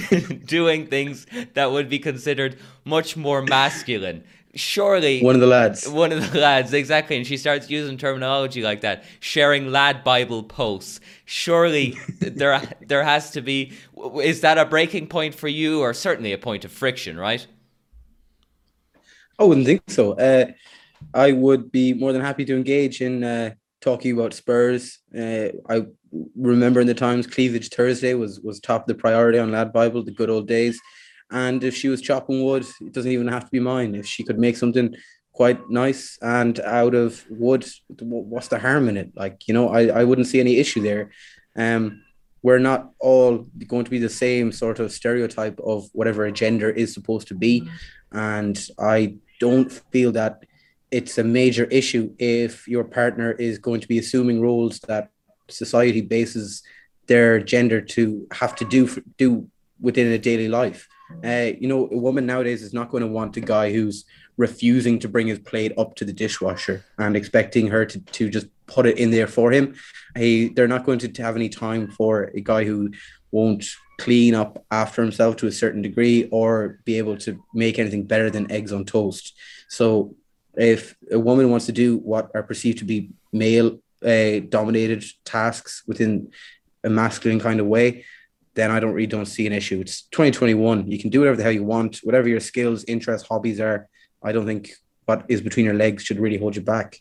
[0.44, 4.24] doing things that would be considered much more masculine.
[4.54, 8.62] Surely, one of the lads, one of the lads, exactly, and she starts using terminology
[8.62, 11.00] like that, sharing lad Bible posts.
[11.26, 13.74] Surely, there there has to be.
[14.22, 17.46] Is that a breaking point for you, or certainly a point of friction, right?
[19.38, 20.12] I wouldn't think so.
[20.12, 20.46] Uh,
[21.14, 24.98] I would be more than happy to engage in uh, talking about Spurs.
[25.16, 25.86] Uh, I
[26.36, 30.02] remember in the times cleavage Thursday was was top of the priority on Lad Bible,
[30.02, 30.80] the good old days.
[31.30, 33.94] And if she was chopping wood, it doesn't even have to be mine.
[33.94, 34.94] If she could make something
[35.32, 37.66] quite nice and out of wood,
[38.00, 39.12] what's the harm in it?
[39.14, 41.10] Like you know, I I wouldn't see any issue there.
[41.56, 42.02] Um,
[42.42, 46.70] we're not all going to be the same sort of stereotype of whatever a gender
[46.70, 47.68] is supposed to be,
[48.12, 50.44] and I don't feel that
[50.90, 55.10] it's a major issue if your partner is going to be assuming roles that
[55.48, 56.62] society bases
[57.06, 59.48] their gender to have to do do
[59.80, 60.88] within a daily life.
[61.24, 64.04] Uh, you know, a woman nowadays is not going to want a guy who's
[64.36, 68.46] refusing to bring his plate up to the dishwasher and expecting her to, to just
[68.66, 69.74] put it in there for him.
[70.16, 72.90] He, they're not going to have any time for a guy who
[73.30, 73.64] won't
[73.98, 78.30] clean up after himself to a certain degree or be able to make anything better
[78.30, 79.34] than eggs on toast.
[79.68, 80.14] So
[80.56, 85.82] if a woman wants to do what are perceived to be male uh, dominated tasks
[85.86, 86.30] within
[86.84, 88.04] a masculine kind of way,
[88.54, 89.80] then I don't really don't see an issue.
[89.80, 90.90] It's 2021.
[90.90, 93.88] You can do whatever the hell you want, whatever your skills, interests, hobbies are.
[94.22, 94.72] I don't think
[95.06, 97.00] what is between your legs should really hold you back.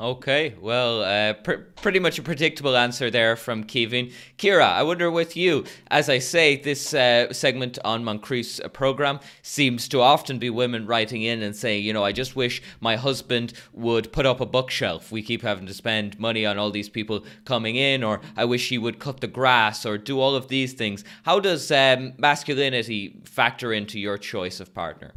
[0.00, 4.10] Okay, well, uh, pr- pretty much a predictable answer there from Kevin.
[4.38, 9.20] Kira, I wonder with you, as I say, this uh, segment on Moncrieff's uh, program
[9.42, 12.96] seems to often be women writing in and saying, you know, I just wish my
[12.96, 15.12] husband would put up a bookshelf.
[15.12, 18.70] We keep having to spend money on all these people coming in, or I wish
[18.70, 21.04] he would cut the grass or do all of these things.
[21.22, 25.12] How does um, masculinity factor into your choice of partner?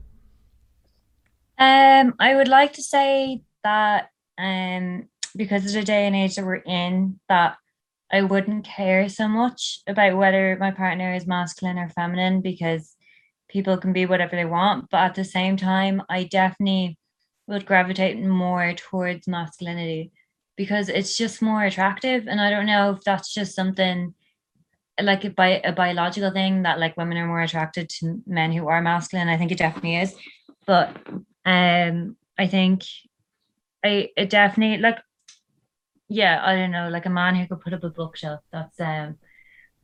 [1.57, 6.45] Um, I would like to say that um, because of the day and age that
[6.45, 7.57] we're in, that
[8.11, 12.95] I wouldn't care so much about whether my partner is masculine or feminine because
[13.49, 14.89] people can be whatever they want.
[14.89, 16.97] But at the same time, I definitely
[17.47, 20.11] would gravitate more towards masculinity
[20.55, 22.27] because it's just more attractive.
[22.27, 24.13] And I don't know if that's just something
[25.01, 28.67] like a, bi- a biological thing that like women are more attracted to men who
[28.67, 29.29] are masculine.
[29.29, 30.15] I think it definitely is.
[30.65, 30.97] But
[31.45, 32.83] um I think
[33.87, 34.99] I it definitely like
[36.09, 38.41] yeah, I don't know, like a man who could put up a bookshelf.
[38.51, 39.17] That's um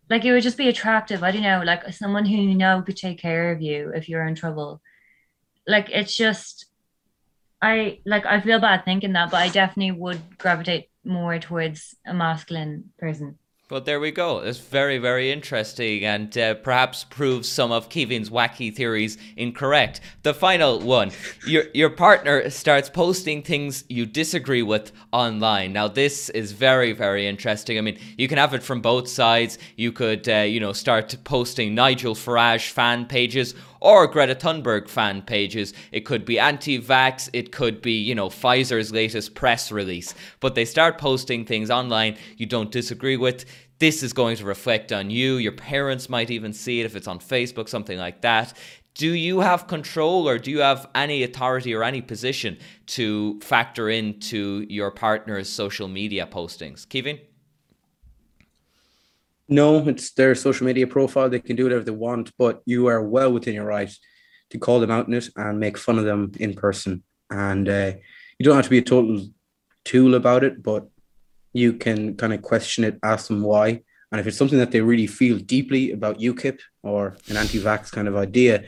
[0.09, 1.23] like it would just be attractive.
[1.23, 4.27] I don't know, like someone who you know could take care of you if you're
[4.27, 4.81] in trouble.
[5.67, 6.65] Like it's just
[7.61, 12.13] I like I feel bad thinking that, but I definitely would gravitate more towards a
[12.13, 13.37] masculine person.
[13.73, 14.37] Well, there we go.
[14.37, 19.99] It's very, very interesting and uh, perhaps proves some of Kevin's wacky theories incorrect.
[20.21, 21.09] The final one
[21.47, 25.73] your, your partner starts posting things you disagree with online.
[25.73, 27.79] Now, this is very, very interesting.
[27.79, 29.57] I mean, you can have it from both sides.
[29.75, 35.21] You could, uh, you know, start posting Nigel Farage fan pages or Greta Thunberg fan
[35.21, 35.73] pages.
[35.91, 40.15] It could be anti vax, it could be, you know, Pfizer's latest press release.
[40.39, 43.45] But they start posting things online you don't disagree with
[43.79, 45.37] this is going to reflect on you.
[45.37, 48.53] Your parents might even see it if it's on Facebook, something like that.
[48.95, 52.57] Do you have control or do you have any authority or any position
[52.87, 56.87] to factor into your partner's social media postings?
[56.87, 57.19] Kevin?
[59.49, 61.29] No, it's their social media profile.
[61.29, 63.91] They can do whatever they want, but you are well within your right
[64.51, 67.03] to call them out in it and make fun of them in person.
[67.29, 67.93] And uh,
[68.37, 69.27] you don't have to be a total
[69.83, 70.87] tool about it, but
[71.53, 73.81] you can kind of question it, ask them why.
[74.11, 77.91] And if it's something that they really feel deeply about UKIP or an anti vax
[77.91, 78.65] kind of idea,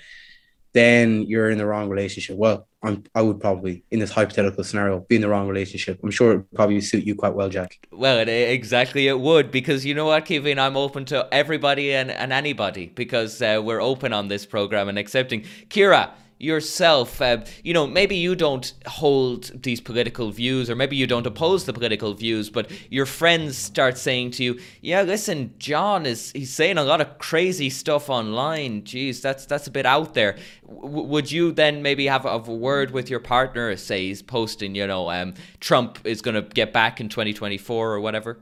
[0.73, 2.35] then you're in the wrong relationship.
[2.35, 5.99] Well, I'm, I would probably, in this hypothetical scenario, be in the wrong relationship.
[6.03, 7.79] I'm sure it would probably suit you quite well, Jack.
[7.91, 12.11] Well, it, exactly it would, because you know what, Kevin, I'm open to everybody and,
[12.11, 15.45] and anybody because uh, we're open on this program and accepting.
[15.69, 21.07] Kira, yourself, uh, you know, maybe you don't hold these political views or maybe you
[21.07, 26.05] don't oppose the political views, but your friends start saying to you, yeah, listen, John
[26.05, 28.83] is, he's saying a lot of crazy stuff online.
[28.83, 30.37] Geez, that's, that's a bit out there.
[30.67, 34.75] W- would you then maybe have, have, a word with your partner, say he's posting,
[34.75, 38.39] you know, um, Trump is going to get back in 2024 or whatever?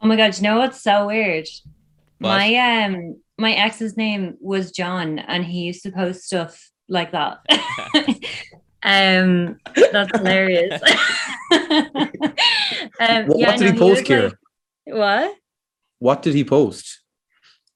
[0.00, 1.46] Oh my God, you know what's so weird?
[2.18, 2.28] What?
[2.28, 7.38] My um my ex's name was John, and he used to post stuff like that.
[8.84, 10.80] um, that's hilarious.
[11.52, 14.34] um, what, yeah, what did no, he post, he Like,
[14.86, 15.36] what?
[15.98, 17.00] What did he post?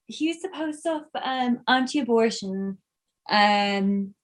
[0.07, 2.79] He used to post stuff um, anti-abortion,
[3.29, 4.15] um,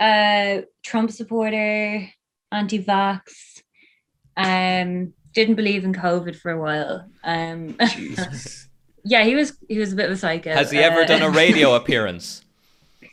[0.00, 2.08] uh, Trump supporter,
[2.50, 3.20] anti-vax,
[4.36, 7.08] um, didn't believe in COVID for a while.
[7.22, 7.76] Um,
[9.06, 10.52] yeah, he was he was a bit of a psycho.
[10.52, 12.42] Has he ever uh, done a radio appearance?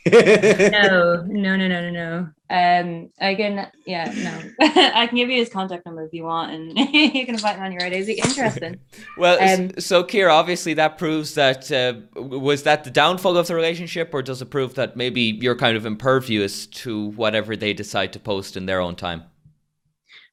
[0.12, 2.18] no, no, no, no, no, no.
[2.50, 4.66] Um, I can, yeah, no.
[4.94, 7.62] I can give you his contact number if you want, and you can invite him
[7.62, 8.00] on your radio.
[8.00, 8.78] Is he interesting?
[9.16, 13.54] well, um, so Kira, obviously that proves that uh, was that the downfall of the
[13.54, 18.12] relationship, or does it prove that maybe you're kind of impervious to whatever they decide
[18.12, 19.22] to post in their own time?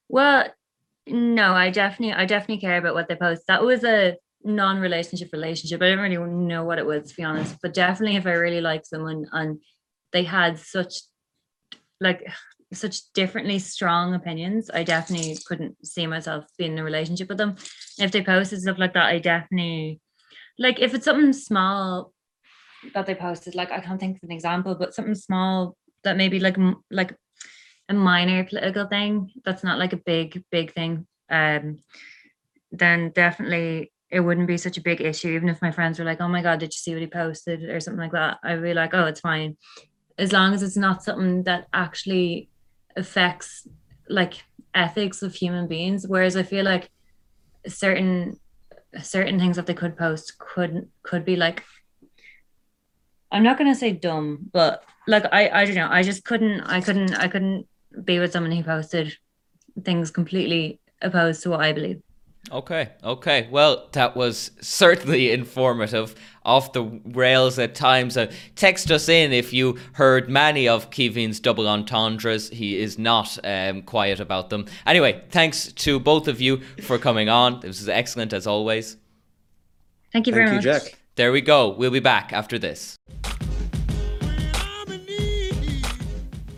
[0.08, 0.44] Well,
[1.06, 3.46] no, I definitely, I definitely care about what they post.
[3.46, 5.82] That was a non-relationship relationship.
[5.82, 8.60] I don't really know what it was to be honest, but definitely if I really
[8.60, 9.60] like someone and
[10.12, 10.94] they had such
[12.00, 12.26] like
[12.72, 17.56] such differently strong opinions, I definitely couldn't see myself being in a relationship with them.
[17.98, 20.00] If they posted stuff like that, I definitely
[20.58, 22.12] like if it's something small
[22.94, 26.40] that they posted, like I can't think of an example, but something small that maybe
[26.40, 26.56] like
[26.90, 27.14] like
[27.88, 31.78] a minor political thing that's not like a big big thing um
[32.70, 35.30] then definitely it wouldn't be such a big issue.
[35.30, 37.64] Even if my friends were like, "Oh my god, did you see what he posted?"
[37.64, 39.56] or something like that, I'd be like, "Oh, it's fine,"
[40.18, 42.50] as long as it's not something that actually
[42.94, 43.66] affects
[44.08, 44.44] like
[44.74, 46.06] ethics of human beings.
[46.06, 46.90] Whereas I feel like
[47.66, 48.38] certain
[49.00, 51.64] certain things that they could post could could be like
[53.32, 55.88] I'm not gonna say dumb, but like I I don't know.
[55.90, 57.66] I just couldn't I couldn't I couldn't
[58.04, 59.16] be with someone who posted
[59.84, 62.02] things completely opposed to what I believe.
[62.50, 63.48] Okay, okay.
[63.50, 66.14] Well, that was certainly informative.
[66.44, 68.16] Off the rails at times.
[68.16, 72.48] Uh, text us in if you heard many of Kevin's double entendres.
[72.48, 74.66] He is not um, quiet about them.
[74.84, 77.60] Anyway, thanks to both of you for coming on.
[77.60, 78.96] This was excellent as always.
[80.12, 80.82] Thank you very Thank you, much.
[80.82, 80.98] Jack.
[81.14, 81.68] There we go.
[81.68, 82.98] We'll be back after this.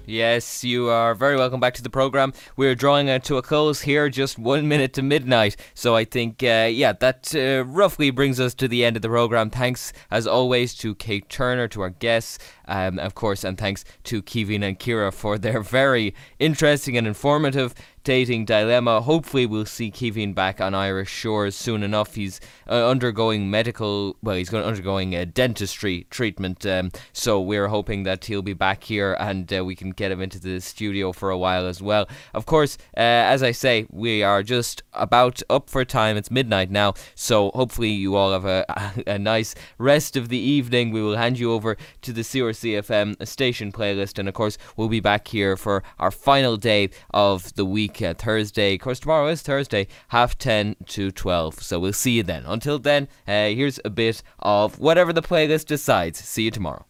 [0.06, 2.34] Yes, you are very welcome back to the program.
[2.58, 5.56] We're drawing it to a close here, just one minute to midnight.
[5.72, 9.08] So I think, uh, yeah, that uh, roughly brings us to the end of the
[9.08, 9.48] program.
[9.48, 12.38] Thanks, as always, to Kate Turner, to our guests,
[12.68, 17.74] um, of course, and thanks to Kevin and Kira for their very interesting and informative
[18.04, 19.00] dating dilemma.
[19.00, 22.14] Hopefully, we'll see Kevin back on Irish shores soon enough.
[22.14, 26.64] He's uh, undergoing medical, well, he's going undergoing a dentistry treatment.
[26.66, 30.20] Um, so we're hoping that he'll be back here and uh, we can get him
[30.20, 32.08] into the studio for a while as well.
[32.32, 36.16] Of course, uh, as I say, we are just about up for time.
[36.16, 38.64] It's midnight now, so hopefully you all have a,
[39.06, 40.90] a, nice rest of the evening.
[40.90, 44.88] We will hand you over to the CRC FM station playlist, and of course, we'll
[44.88, 47.64] be back here for our final day of the
[48.00, 48.74] week, uh, Thursday.
[48.74, 51.62] Of course, tomorrow is Thursday, half 10 to 12.
[51.62, 52.44] So we'll see you then.
[52.46, 56.18] Until then, uh, here's a bit of whatever the playlist decides.
[56.18, 56.86] See you tomorrow.